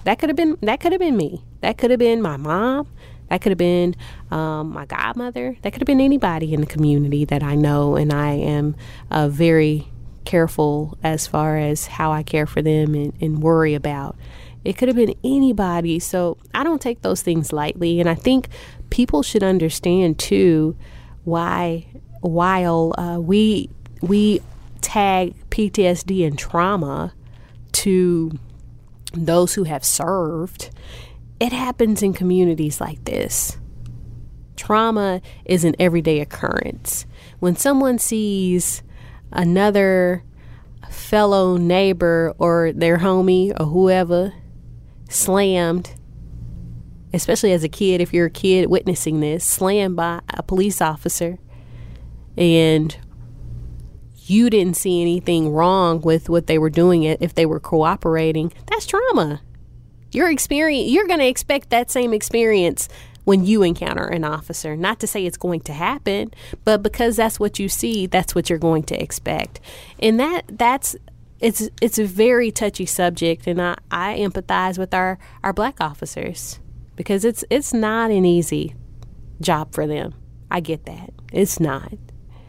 [0.04, 1.44] That could have been that could have been me.
[1.60, 2.88] That could have been my mom.
[3.30, 3.94] That could have been
[4.30, 5.56] um, my godmother.
[5.62, 8.76] That could have been anybody in the community that I know, and I am
[9.10, 9.88] uh, very
[10.24, 14.16] careful as far as how I care for them and, and worry about.
[14.64, 18.48] It could have been anybody, so I don't take those things lightly, and I think
[18.90, 20.76] people should understand too
[21.24, 21.86] why
[22.20, 23.70] while uh, we
[24.02, 24.40] we
[24.80, 27.14] tag PTSD and trauma
[27.72, 28.38] to
[29.12, 30.70] those who have served,
[31.40, 33.58] it happens in communities like this.
[34.56, 37.06] Trauma is an everyday occurrence.
[37.38, 38.82] When someone sees
[39.32, 40.22] another
[40.90, 44.34] fellow neighbor or their homie or whoever
[45.08, 45.94] slammed,
[47.14, 51.38] especially as a kid, if you're a kid witnessing this, slammed by a police officer,
[52.36, 52.98] and
[54.26, 58.86] you didn't see anything wrong with what they were doing if they were cooperating that's
[58.86, 59.40] trauma
[60.12, 62.88] your experience you're going to expect that same experience
[63.24, 66.32] when you encounter an officer not to say it's going to happen
[66.64, 69.60] but because that's what you see that's what you're going to expect
[70.00, 70.96] and that that's
[71.40, 76.60] it's it's a very touchy subject and I, I empathize with our, our black officers
[76.96, 78.74] because it's it's not an easy
[79.40, 80.14] job for them.
[80.50, 81.12] I get that.
[81.32, 81.94] It's not.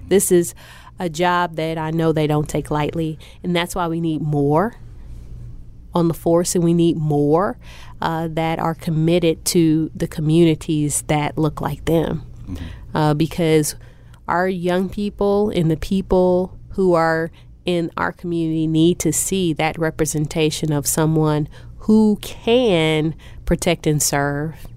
[0.07, 0.53] This is
[0.99, 4.75] a job that I know they don't take lightly, and that's why we need more
[5.93, 7.57] on the force, and we need more
[8.01, 12.97] uh, that are committed to the communities that look like them, mm-hmm.
[12.97, 13.75] uh, because
[14.27, 17.31] our young people and the people who are
[17.65, 21.47] in our community need to see that representation of someone
[21.79, 23.13] who can
[23.45, 24.67] protect and serve,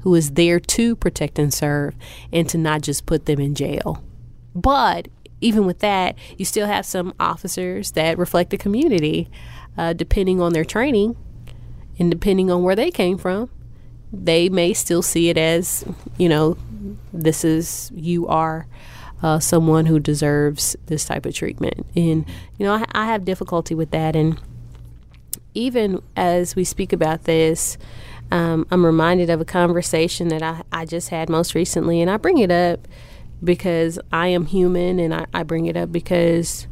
[0.00, 1.94] who is there to protect and serve,
[2.32, 4.02] and to not just put them in jail.
[4.54, 5.08] But
[5.40, 9.30] even with that, you still have some officers that reflect the community,
[9.76, 11.16] uh, depending on their training
[11.98, 13.50] and depending on where they came from.
[14.12, 15.84] They may still see it as,
[16.16, 16.56] you know,
[17.12, 18.66] this is, you are
[19.22, 21.86] uh, someone who deserves this type of treatment.
[21.96, 22.24] And,
[22.58, 24.14] you know, I, I have difficulty with that.
[24.14, 24.40] And
[25.54, 27.78] even as we speak about this,
[28.30, 32.16] um, I'm reminded of a conversation that I, I just had most recently, and I
[32.16, 32.86] bring it up
[33.42, 36.66] because I am human and I, I bring it up because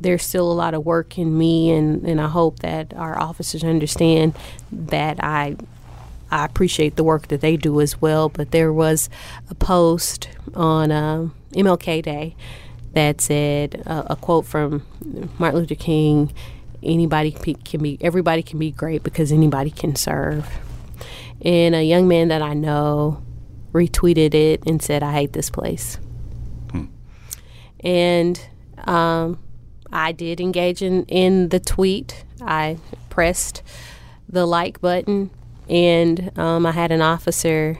[0.00, 3.64] there's still a lot of work in me and, and I hope that our officers
[3.64, 4.34] understand
[4.70, 5.56] that I
[6.30, 8.28] I appreciate the work that they do as well.
[8.28, 9.08] But there was
[9.48, 12.36] a post on uh, MLK Day
[12.92, 14.84] that said uh, a quote from
[15.38, 16.32] Martin Luther King:
[16.82, 20.46] "Anybody can be, everybody can be great because anybody can serve."
[21.40, 23.22] And a young man that I know
[23.72, 25.98] retweeted it and said, "I hate this place."
[27.80, 28.40] And
[28.84, 29.38] um,
[29.92, 32.24] I did engage in, in the tweet.
[32.40, 32.78] I
[33.10, 33.62] pressed
[34.28, 35.30] the like button,
[35.68, 37.78] and um, I had an officer,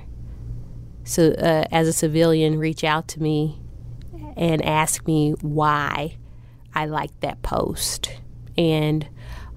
[1.04, 3.60] so uh, as a civilian, reach out to me
[4.36, 6.16] and ask me why
[6.74, 8.12] I liked that post
[8.56, 9.08] and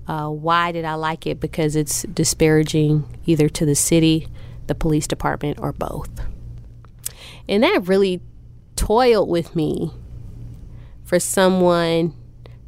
[0.08, 1.40] uh, why did I like it?
[1.40, 4.28] Because it's disparaging either to the city,
[4.68, 6.10] the police department, or both.
[7.48, 8.22] And that really
[8.76, 9.92] toiled with me
[11.04, 12.14] for someone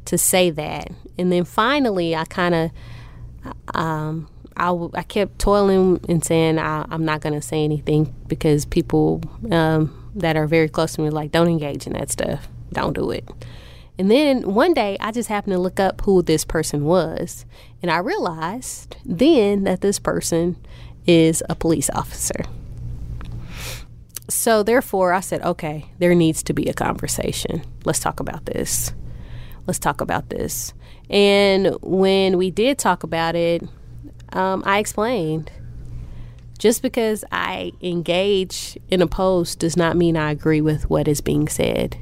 [0.06, 0.90] to say that.
[1.18, 2.70] And then finally, I kind of,
[3.74, 8.14] um, I, w- I kept toiling and saying I, am not going to say anything
[8.26, 12.48] because people um, that are very close to me like, don't engage in that stuff.
[12.72, 13.28] Don't do it.
[13.98, 17.44] And then one day, I just happened to look up who this person was.
[17.80, 20.56] And I realized then that this person
[21.06, 22.44] is a police officer.
[24.28, 27.62] So, therefore, I said, okay, there needs to be a conversation.
[27.84, 28.92] Let's talk about this.
[29.66, 30.74] Let's talk about this.
[31.10, 33.62] And when we did talk about it,
[34.32, 35.50] um, I explained
[36.58, 41.20] just because I engage in a post does not mean I agree with what is
[41.20, 41.96] being said.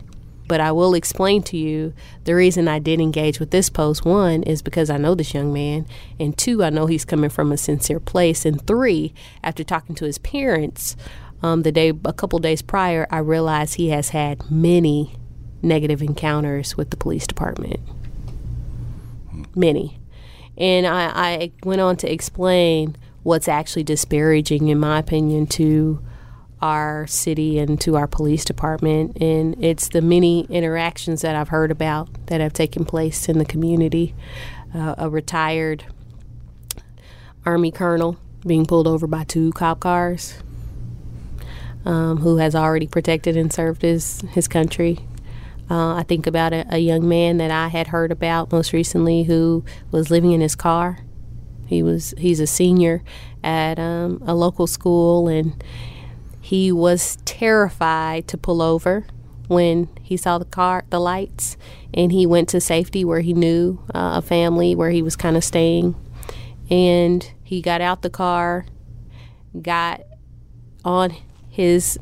[0.49, 1.95] But I will explain to you
[2.25, 4.05] the reason I did engage with this post.
[4.05, 5.87] One is because I know this young man,
[6.21, 8.45] and two, I know he's coming from a sincere place.
[8.45, 10.97] And three, after talking to his parents
[11.43, 15.17] um, the day a couple days prior, I realized he has had many
[15.63, 17.81] negative encounters with the police department.
[19.55, 19.99] Many.
[20.59, 26.03] And I, I went on to explain what's actually disparaging, in my opinion, to
[26.61, 29.17] our city and to our police department.
[29.21, 33.45] And it's the many interactions that I've heard about that have taken place in the
[33.45, 34.15] community.
[34.75, 35.85] Uh, a retired
[37.45, 40.43] Army colonel being pulled over by two cop cars.
[41.85, 45.01] Um, who has already protected and served his, his country
[45.73, 49.23] uh, I think about a, a, young man that I had heard about most recently
[49.23, 50.99] who was living in his car.
[51.67, 53.03] He was he's a senior
[53.43, 55.65] at um, a local school, and
[56.43, 59.07] he was terrified to pull over
[59.49, 61.57] when he saw the car, the lights,
[61.95, 65.39] and he went to safety where he knew uh, a family where he was kind
[65.39, 65.95] of staying,
[66.69, 68.67] and he got out the car,
[69.63, 70.03] got
[70.85, 71.17] on
[71.49, 71.99] his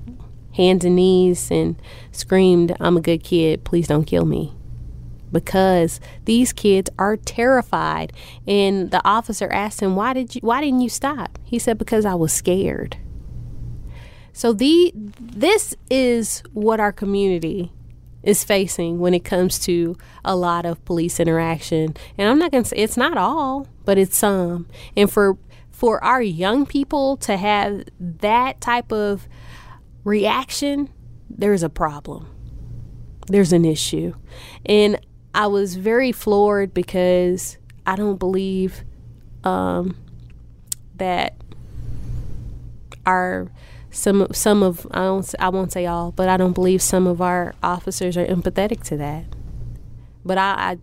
[0.61, 1.81] hands and knees and
[2.13, 4.53] screamed, I'm a good kid, please don't kill me.
[5.33, 8.13] Because these kids are terrified.
[8.47, 11.39] And the officer asked him, Why did you why didn't you stop?
[11.45, 12.97] He said, Because I was scared.
[14.33, 17.73] So the this is what our community
[18.23, 21.97] is facing when it comes to a lot of police interaction.
[22.19, 24.67] And I'm not going to say it's not all, but it's some.
[24.97, 25.39] And for
[25.71, 29.27] for our young people to have that type of
[30.05, 30.91] reaction,
[31.29, 32.29] there's a problem.
[33.27, 34.15] There's an issue.
[34.67, 34.99] And
[35.35, 38.85] I was very floored because I don't believe
[39.45, 39.97] um,
[40.97, 41.37] that
[43.07, 43.51] our
[43.91, 47.21] some some of I don't I won't say all, but I don't believe some of
[47.21, 49.25] our officers are empathetic to that.
[50.25, 50.79] But I,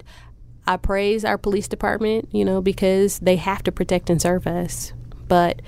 [0.67, 4.45] I I praise our police department, you know, because they have to protect and serve
[4.47, 4.93] us.
[5.27, 5.61] But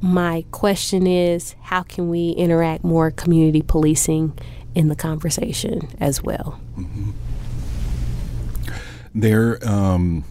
[0.00, 4.38] my question is how can we interact more community policing
[4.74, 6.60] in the conversation as well?
[6.76, 7.10] Mm-hmm.
[9.14, 10.24] There, um,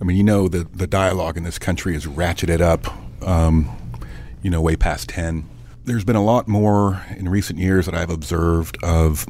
[0.00, 2.86] I mean, you know, the, the dialogue in this country is ratcheted up,
[3.22, 3.70] um,
[4.42, 5.48] you know, way past 10.
[5.84, 9.26] There's been a lot more in recent years that I've observed of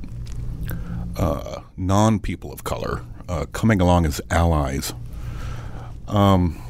[1.16, 4.94] uh, non people of color uh, coming along as allies.
[6.08, 6.60] Um,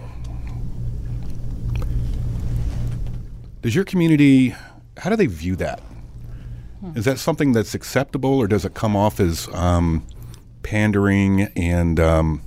[3.64, 4.54] Does your community,
[4.98, 5.80] how do they view that?
[6.80, 6.98] Hmm.
[6.98, 10.06] Is that something that's acceptable, or does it come off as um,
[10.62, 12.42] pandering and um,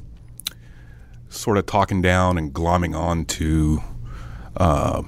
[1.28, 3.82] sort of talking down and glomming on to
[4.58, 5.02] uh,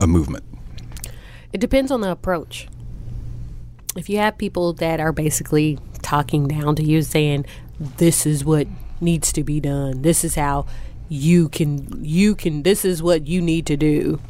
[0.00, 0.42] a movement?
[1.52, 2.66] It depends on the approach.
[3.96, 7.46] If you have people that are basically talking down to you, saying,
[7.78, 8.66] "This is what
[9.00, 10.02] needs to be done.
[10.02, 10.66] This is how
[11.08, 12.64] you can you can.
[12.64, 14.20] This is what you need to do."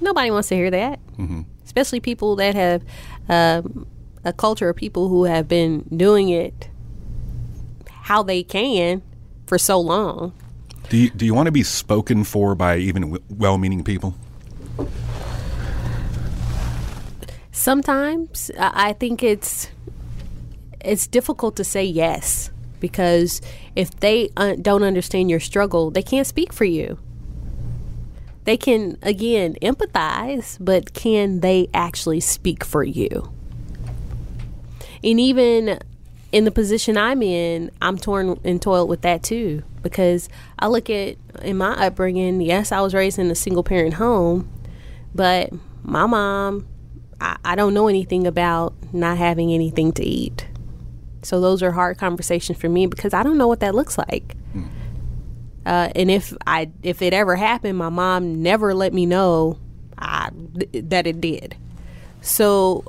[0.00, 1.42] Nobody wants to hear that, mm-hmm.
[1.64, 2.82] especially people that have
[3.28, 3.86] um,
[4.24, 6.68] a culture of people who have been doing it
[8.08, 9.02] how they can
[9.46, 10.32] for so long.
[10.88, 14.14] Do you, do you want to be spoken for by even well-meaning people?
[17.52, 19.68] Sometimes I think it's
[20.80, 23.42] it's difficult to say yes because
[23.74, 26.98] if they uh, don't understand your struggle, they can't speak for you.
[28.48, 33.30] They can again empathize, but can they actually speak for you?
[35.04, 35.78] And even
[36.32, 40.88] in the position I'm in, I'm torn and toiled with that too because I look
[40.88, 44.48] at in my upbringing, yes, I was raised in a single parent home,
[45.14, 46.66] but my mom,
[47.20, 50.48] I, I don't know anything about not having anything to eat.
[51.20, 54.38] So those are hard conversations for me because I don't know what that looks like.
[54.52, 54.68] Hmm.
[55.66, 59.58] Uh, and if I if it ever happened, my mom never let me know
[59.98, 60.30] I,
[60.72, 61.56] that it did.
[62.20, 62.84] So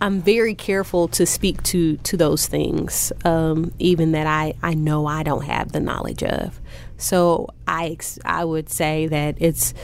[0.00, 5.06] I'm very careful to speak to to those things, um, even that I I know
[5.06, 6.60] I don't have the knowledge of.
[6.96, 9.74] So I ex- I would say that it's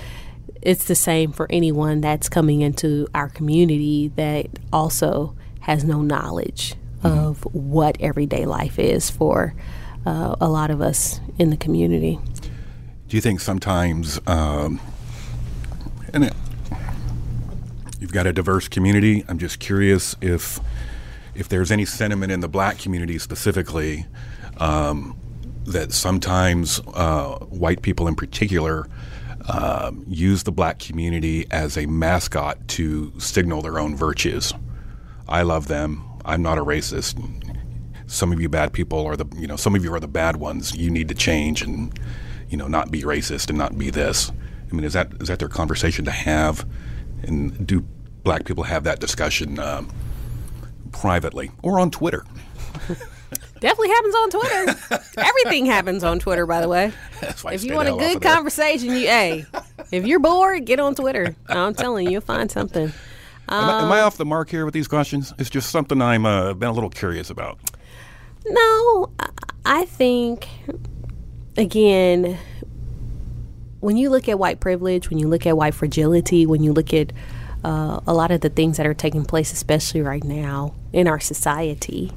[0.63, 6.75] it's the same for anyone that's coming into our community that also has no knowledge
[7.05, 9.55] of what everyday life is for
[10.07, 12.19] uh, a lot of us in the community.
[13.09, 14.81] Do you think sometimes, um,
[16.15, 16.35] and it,
[18.01, 19.25] you've got a diverse community?
[19.29, 20.61] I'm just curious if
[21.35, 24.07] if there's any sentiment in the black community specifically
[24.57, 25.19] um,
[25.67, 28.89] that sometimes uh, white people in particular
[29.49, 34.55] um, use the black community as a mascot to signal their own virtues.
[35.29, 36.03] I love them.
[36.25, 37.17] I'm not a racist.
[38.07, 40.37] Some of you bad people are the you know some of you are the bad
[40.37, 40.75] ones.
[40.75, 41.99] You need to change and
[42.49, 44.31] you know not be racist and not be this.
[44.71, 46.67] I mean, is that is that their conversation to have?
[47.23, 47.85] And do
[48.23, 49.91] black people have that discussion um,
[50.93, 52.25] privately or on Twitter?
[53.61, 55.01] Definitely happens on Twitter.
[55.17, 56.93] Everything happens on Twitter, by the way.
[57.23, 59.47] If you want a good of conversation, you hey,
[59.91, 61.35] if you're bored, get on Twitter.
[61.49, 62.93] I'm telling you, you'll find something.
[63.49, 65.33] Am, I, am I off the mark here with these questions?
[65.39, 67.59] It's just something I'm uh, been a little curious about.
[68.49, 69.11] No,
[69.65, 70.49] I- think
[71.57, 72.39] again,
[73.81, 76.93] when you look at white privilege, when you look at white fragility, when you look
[76.95, 77.13] at
[77.65, 81.19] uh, a lot of the things that are taking place, especially right now in our
[81.19, 82.13] society,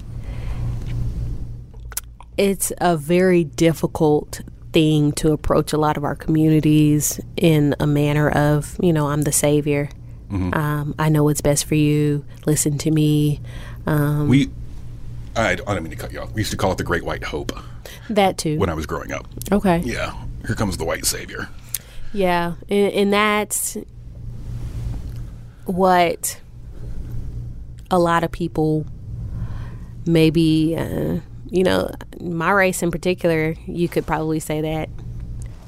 [2.38, 8.30] it's a very difficult thing to approach a lot of our communities in a manner
[8.30, 9.90] of, you know, I'm the savior.
[10.32, 12.24] Um, I know what's best for you.
[12.46, 13.42] Listen to me.
[13.88, 14.52] Um, We,
[15.36, 16.32] I, I don't mean to cut you off.
[16.34, 17.52] We used to call it the Great White Hope
[18.10, 18.58] that too.
[18.58, 19.28] when I was growing up.
[19.52, 19.80] Okay.
[19.86, 20.14] Yeah,
[20.46, 21.50] here comes the white savior.
[22.14, 23.78] Yeah, and, and that's
[25.66, 26.40] what
[27.92, 28.86] a lot of people
[30.06, 31.20] maybe, uh,
[31.50, 34.90] you know, my race in particular, you could probably say that.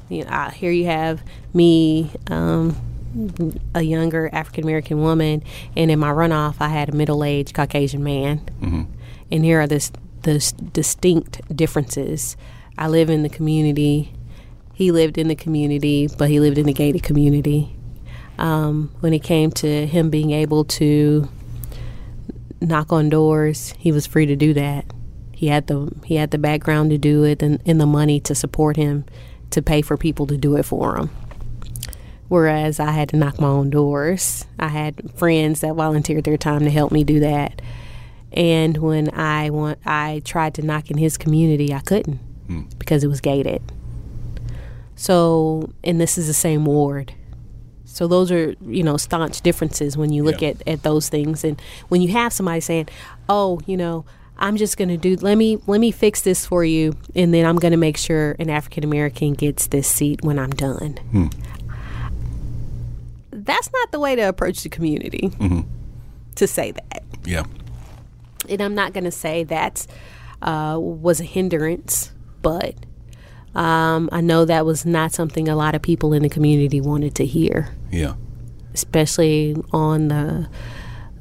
[0.08, 1.22] You know, uh, here you have
[1.54, 2.76] me, um,
[3.74, 5.42] a younger African American woman,
[5.76, 8.88] and in my runoff, I had a middle aged Caucasian man.
[9.32, 9.90] And here are this
[10.22, 12.36] the distinct differences.
[12.78, 14.12] I live in the community.
[14.74, 17.74] He lived in the community, but he lived in a gated community.
[18.38, 21.28] Um, when it came to him being able to
[22.60, 24.84] knock on doors, he was free to do that.
[25.32, 28.34] He had the he had the background to do it and, and the money to
[28.34, 29.04] support him
[29.50, 31.10] to pay for people to do it for him.
[32.28, 34.46] Whereas I had to knock my own doors.
[34.58, 37.60] I had friends that volunteered their time to help me do that.
[38.32, 42.16] And when I want, I tried to knock in his community, I couldn't
[42.46, 42.62] hmm.
[42.78, 43.62] because it was gated.
[44.96, 47.14] So, and this is the same ward.
[47.84, 50.50] So those are, you know, staunch differences when you look Yeah.
[50.50, 51.44] at, at those things.
[51.44, 52.88] And when you have somebody saying,
[53.28, 54.04] "Oh, you know,
[54.38, 57.44] I'm just going to do let me let me fix this for you and then
[57.44, 61.26] I'm going to make sure an African American gets this seat when I'm done." Hmm.
[63.30, 65.30] That's not the way to approach the community.
[65.38, 65.60] Mm-hmm.
[66.36, 67.44] To say that Yeah,
[68.52, 69.86] and I'm not going to say that
[70.40, 72.74] uh, was a hindrance, but
[73.54, 77.14] um, I know that was not something a lot of people in the community wanted
[77.16, 78.14] to hear, yeah,
[78.74, 80.48] especially on the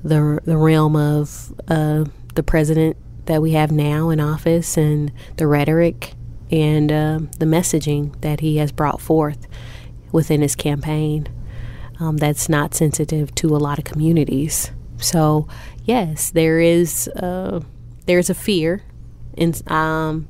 [0.03, 5.45] the, the realm of uh, the president that we have now in office and the
[5.45, 6.13] rhetoric
[6.51, 9.47] and uh, the messaging that he has brought forth
[10.11, 11.27] within his campaign.
[11.99, 14.71] Um, that's not sensitive to a lot of communities.
[15.01, 15.47] So,
[15.83, 17.61] yes, there is uh,
[18.05, 18.83] there's a fear,
[19.35, 20.27] in, um,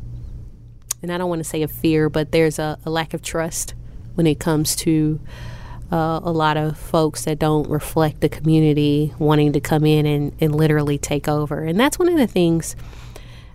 [1.02, 3.74] and I don't want to say a fear, but there's a, a lack of trust
[4.16, 5.20] when it comes to
[5.92, 10.34] uh, a lot of folks that don't reflect the community wanting to come in and,
[10.40, 11.64] and literally take over.
[11.64, 12.76] And that's one of the things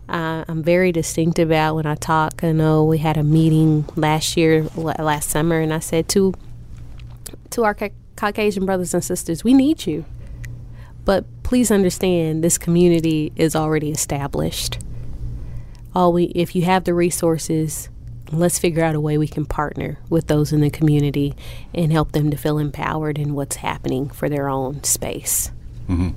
[0.09, 2.45] uh, I'm very distinct about when I talk.
[2.45, 6.35] I know we had a meeting last year, last summer, and I said to
[7.51, 10.05] to our ca- Caucasian brothers and sisters, we need you.
[11.07, 14.79] But please understand, this community is already established.
[15.95, 17.89] All we, if you have the resources,
[18.33, 21.35] let's figure out a way we can partner with those in the community
[21.73, 25.53] and help them to feel empowered in what's happening for their own space.
[25.89, 26.11] Mm-hmm.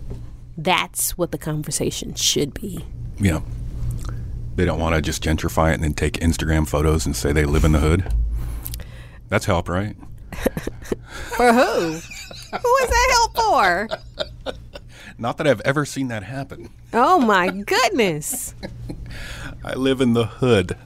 [0.57, 2.83] That's what the conversation should be.
[3.19, 3.41] Yeah.
[4.55, 7.45] They don't want to just gentrify it and then take Instagram photos and say they
[7.45, 8.11] live in the hood.
[9.29, 9.95] That's help, right?
[11.37, 11.59] For who?
[12.57, 13.87] who is that help for?
[15.19, 16.69] Not that I've ever seen that happen.
[16.93, 18.55] Oh my goodness.
[19.63, 20.77] I live in the hood.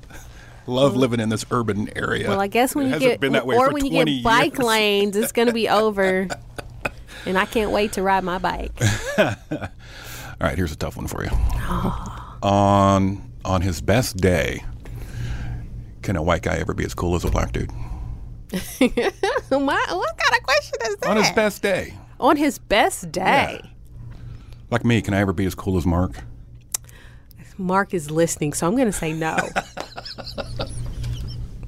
[0.66, 2.30] Love living in this urban area.
[2.30, 4.54] Well, I guess when It you get been that way or when you get bike
[4.54, 4.66] years.
[4.66, 6.28] lanes, it's going to be over.
[7.26, 8.74] And I can't wait to ride my bike.
[9.18, 9.30] All
[10.42, 11.30] right, here's a tough one for you.
[12.44, 14.62] on on his best day,
[16.02, 17.72] can a white guy ever be as cool as a black dude?
[18.52, 18.90] what,
[19.50, 19.70] what
[20.18, 21.06] kind of question is that?
[21.06, 23.62] On his best day, On his best day.
[24.74, 26.12] Like me, can I ever be as cool as Mark?
[27.58, 29.38] Mark is listening, so I'm going to say no.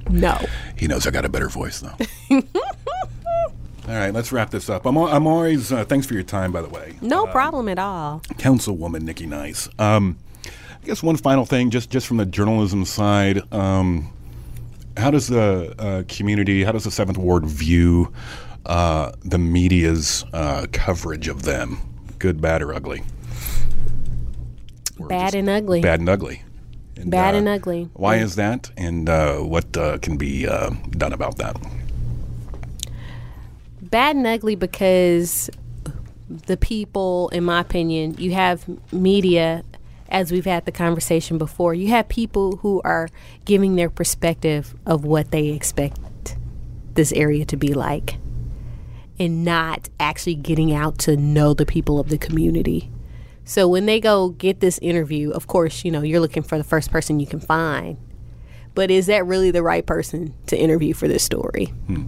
[0.09, 0.37] no.
[0.75, 1.95] He knows I got a better voice though.
[3.87, 4.87] All right, let's wrap this up.
[4.87, 6.95] I'm, I'm always uh, thanks for your time, by the way.
[7.01, 8.21] No problem at all.
[8.33, 9.69] Councilwoman Nikki Nice.
[9.77, 14.11] Um, I guess one final thing, just just from the journalism side, um,
[14.97, 18.11] how does the uh, community, how does the Seventh Ward view
[18.65, 21.77] uh, the media's uh, coverage of them,
[22.19, 23.03] good, bad, or ugly?
[24.99, 25.81] Or Bad and ugly.
[25.81, 26.43] Bad and ugly.
[26.95, 27.89] And, Bad uh, and ugly.
[27.93, 31.57] Why is that, and uh, what uh, can be uh, done about that?
[33.81, 35.49] Bad and ugly because
[36.29, 39.63] the people, in my opinion, you have media,
[40.09, 43.09] as we've had the conversation before, you have people who are
[43.43, 46.37] giving their perspective of what they expect
[46.93, 48.17] this area to be like
[49.19, 52.89] and not actually getting out to know the people of the community.
[53.45, 56.63] So when they go get this interview, of course, you know, you're looking for the
[56.63, 57.97] first person you can find.
[58.73, 61.65] But is that really the right person to interview for this story?
[61.87, 62.05] Hmm.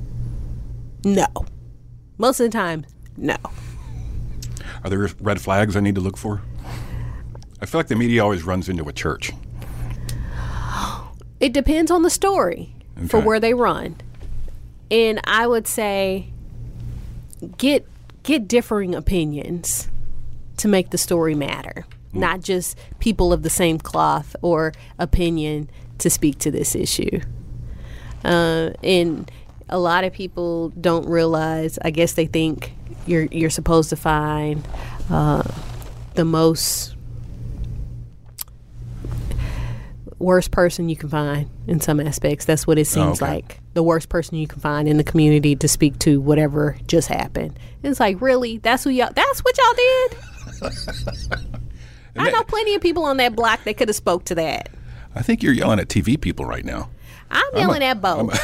[1.03, 1.27] No.
[2.17, 2.85] Most of the time,
[3.15, 3.37] no.
[4.83, 6.41] Are there red flags I need to look for?
[7.61, 9.31] I feel like the media always runs into a church.
[11.39, 12.73] It depends on the story
[13.07, 13.95] for where they run.
[14.89, 16.31] And I would say
[17.57, 17.85] get
[18.23, 19.87] get differing opinions
[20.57, 21.85] to make the story matter.
[22.13, 25.69] Not just people of the same cloth or opinion
[25.99, 27.21] to speak to this issue.
[28.23, 29.31] Uh, and
[29.69, 31.77] a lot of people don't realize.
[31.81, 32.73] I guess they think
[33.05, 34.67] you're you're supposed to find
[35.09, 35.43] uh,
[36.15, 36.96] the most
[40.19, 42.45] worst person you can find in some aspects.
[42.45, 43.33] That's what it seems okay.
[43.33, 43.59] like.
[43.73, 47.59] The worst person you can find in the community to speak to whatever just happened.
[47.83, 48.57] It's like, really?
[48.57, 50.17] That's who y'all that's what y'all did?
[52.17, 54.69] I know plenty of people on that block that could have spoke to that.
[55.13, 56.89] I think you're yelling at TV people right now.
[57.29, 58.39] I'm yelling at both.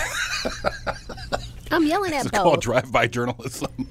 [1.71, 2.63] I'm, yelling at It's called both.
[2.63, 3.87] drive-by journalism.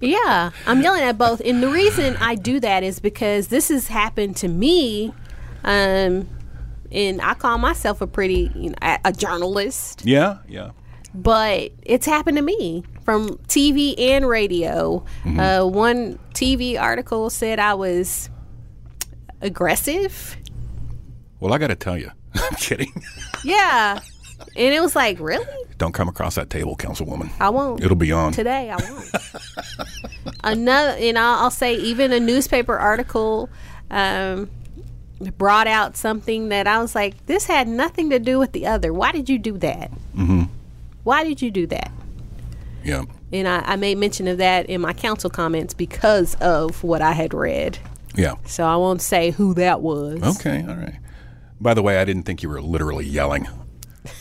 [0.00, 1.40] Yeah, I'm yelling at both.
[1.44, 5.14] And the reason I do that is because this has happened to me.
[5.64, 6.28] Um,
[6.94, 10.70] and I call myself a pretty, you know, a, journalist, Yeah, yeah.
[11.14, 15.04] but it's happened to me from TV and radio.
[15.26, 18.30] Uh, one TV article said I was
[19.42, 20.36] aggressive.
[21.40, 22.92] Well, I got to tell you, I'm kidding.
[23.44, 24.00] Yeah.
[24.56, 25.44] And it was like, really?
[25.76, 27.28] Don't come across that table, Councilwoman.
[27.40, 27.82] I won't.
[27.84, 28.32] It'll be on.
[28.32, 29.10] today I won't.
[30.44, 33.50] Another, and I'll, I'll say, even a newspaper article
[33.90, 34.48] um,
[35.30, 38.92] brought out something that I was like, this had nothing to do with the other.
[38.92, 39.90] Why did you do that?
[40.16, 40.42] Mm-hmm.
[41.04, 41.90] Why did you do that?
[42.82, 43.04] Yeah.
[43.32, 47.12] And I, I made mention of that in my council comments because of what I
[47.12, 47.78] had read.
[48.14, 48.34] Yeah.
[48.46, 50.22] So I won't say who that was.
[50.38, 50.96] Okay, all right.
[51.60, 53.48] By the way, I didn't think you were literally yelling.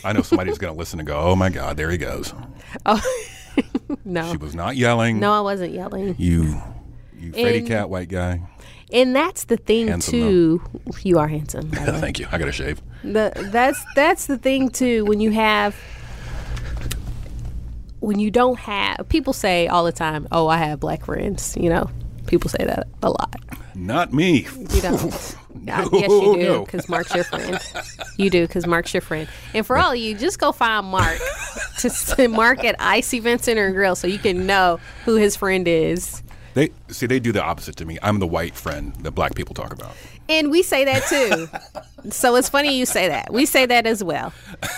[0.04, 2.34] I know somebody's going to listen and go, "Oh my God, there he goes."
[2.86, 3.02] Oh,
[4.06, 5.20] No, She was not yelling.
[5.20, 6.16] no, I wasn't yelling.
[6.18, 6.60] You,
[7.20, 8.42] you Freddy And- Cat white guy.
[8.94, 10.62] And that's the thing Handsome, too.
[11.02, 11.70] You are handsome.
[11.72, 12.00] by the way.
[12.00, 12.28] Thank you.
[12.32, 12.80] I got to shave.
[13.04, 15.04] The, that's that's the thing too.
[15.06, 15.76] When you have,
[18.00, 21.70] when you don't have, people say all the time, "Oh, I have black friends." You
[21.70, 21.90] know,
[22.28, 23.36] people say that a lot.
[23.76, 24.48] Not me.
[24.58, 25.36] You don't.
[25.56, 26.66] No, Uh, yes, you do, no.
[26.66, 27.58] because Mark's your friend.
[28.18, 29.28] You do, because Mark's your friend.
[29.54, 31.18] And for all of you, just go find Mark
[31.80, 35.36] to s- mark at Ice Event Center and Grill so you can know who his
[35.36, 36.23] friend is.
[36.54, 37.98] They see they do the opposite to me.
[38.02, 39.96] I'm the white friend that black people talk about.
[40.30, 42.10] And we say that too.
[42.12, 43.34] so it's funny you say that.
[43.34, 44.34] We say that as well.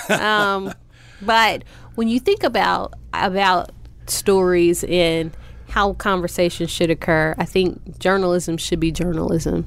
[0.10, 0.74] Um,
[1.22, 1.64] but
[1.96, 3.72] when you think about about
[4.08, 5.36] stories and
[5.70, 9.66] how conversations should occur, I think journalism should be journalism.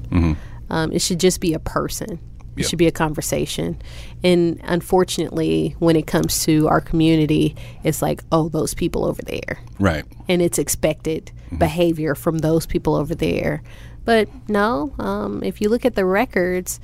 [0.71, 2.19] Um, it should just be a person.
[2.59, 2.69] It Yep.
[2.69, 3.77] should be a conversation.
[4.23, 9.59] And unfortunately, when it comes to our community, it's like, oh, those people over there
[9.79, 10.03] Right.
[10.27, 13.63] and it's expected behavior from those people over there.
[14.05, 16.79] But no, um, if you look at the records,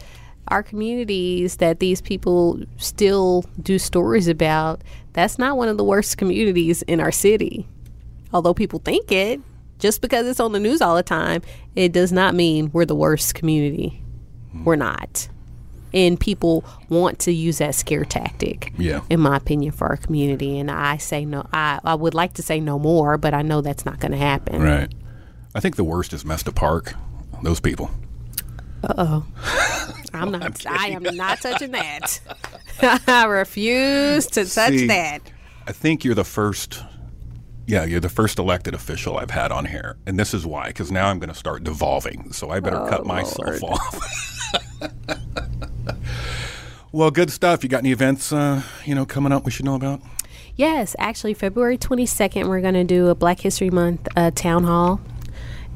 [0.47, 4.82] our communities that these people still do stories about,
[5.13, 7.67] that's not one of the worst communities in our city.
[8.32, 9.41] Although people think it,
[9.80, 11.41] just because it's on the news all the time,
[11.76, 14.01] it does not mean we're the worst community.
[14.63, 15.28] We're not.
[15.96, 19.02] And people want to use that scare tactic Yeah.
[19.10, 20.60] in my opinion, for our community.
[20.60, 21.48] And I say no.
[21.54, 24.18] I, I would like to say no more, but I know that's not going to
[24.18, 24.62] happen.
[24.62, 24.93] Right.
[25.56, 26.93] I think the worst is Mesta Park.
[27.41, 27.89] Those people.
[28.84, 29.26] Uh oh.
[30.14, 30.66] I'm not.
[30.68, 32.20] I am not touching that.
[33.08, 35.22] I refuse to touch See, that.
[35.68, 36.84] I think you're the first.
[37.68, 40.68] Yeah, you're the first elected official I've had on here, and this is why.
[40.68, 44.82] Because now I'm going to start devolving, so I better cut myself off.
[46.96, 47.62] well, good stuff.
[47.62, 50.02] You got any events, uh, you know, coming up we should know about?
[50.56, 55.02] Yes, actually, February 22nd, we're going to do a Black History Month uh, town hall,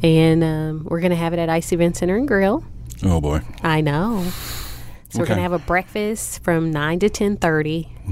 [0.02, 2.64] and um, we're going to have it at Ice Event Center and Grill.
[3.04, 3.42] Oh boy.
[3.64, 4.26] I know.
[5.10, 7.38] So we're gonna have a breakfast from nine to ten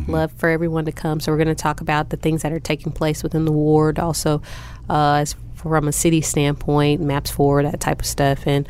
[0.07, 1.19] Love for everyone to come.
[1.19, 4.41] So we're gonna talk about the things that are taking place within the ward, also
[4.89, 8.67] uh, as from a city standpoint, MAPS 4, that type of stuff, and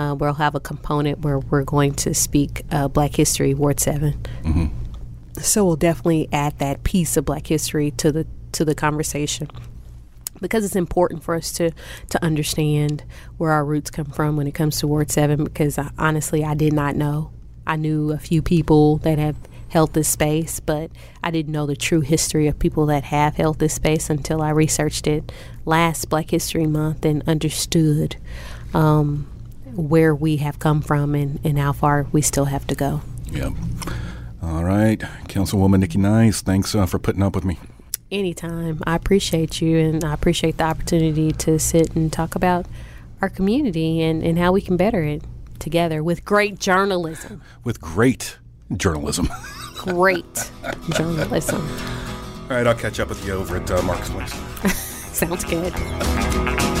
[0.00, 4.14] uh, we'll have a component where we're going to speak uh, Black History, Ward 7
[5.42, 9.48] So we'll definitely add that piece of Black history to the to the conversation
[10.40, 11.70] because it's important for us to
[12.08, 13.04] to understand
[13.36, 15.44] where our roots come from when it comes to Ward Seven.
[15.44, 17.30] Because I, honestly, I did not know.
[17.66, 19.36] I knew a few people that have
[19.68, 20.90] held this space, but
[21.22, 24.50] I didn't know the true history of people that have held this space until I
[24.50, 25.30] researched it
[25.64, 28.16] last Black History Month and understood
[28.74, 29.28] um,
[29.74, 33.02] where we have come from and, and how far we still have to go.
[33.30, 33.52] Yep.
[34.42, 34.98] All right,
[35.28, 37.58] Councilwoman Nikki Nice, thanks uh, for putting up with me.
[38.10, 38.80] Anytime.
[38.86, 42.66] I appreciate you and I appreciate the opportunity to sit and talk about
[43.22, 45.22] our community and, and how we can better it
[45.58, 47.42] together with great journalism.
[47.62, 48.38] with great
[48.76, 49.28] journalism.
[49.80, 50.50] Great
[50.90, 51.62] journalism.
[51.62, 54.34] All right, I'll catch up with you over at uh, Mark's Place.
[55.16, 56.78] Sounds good.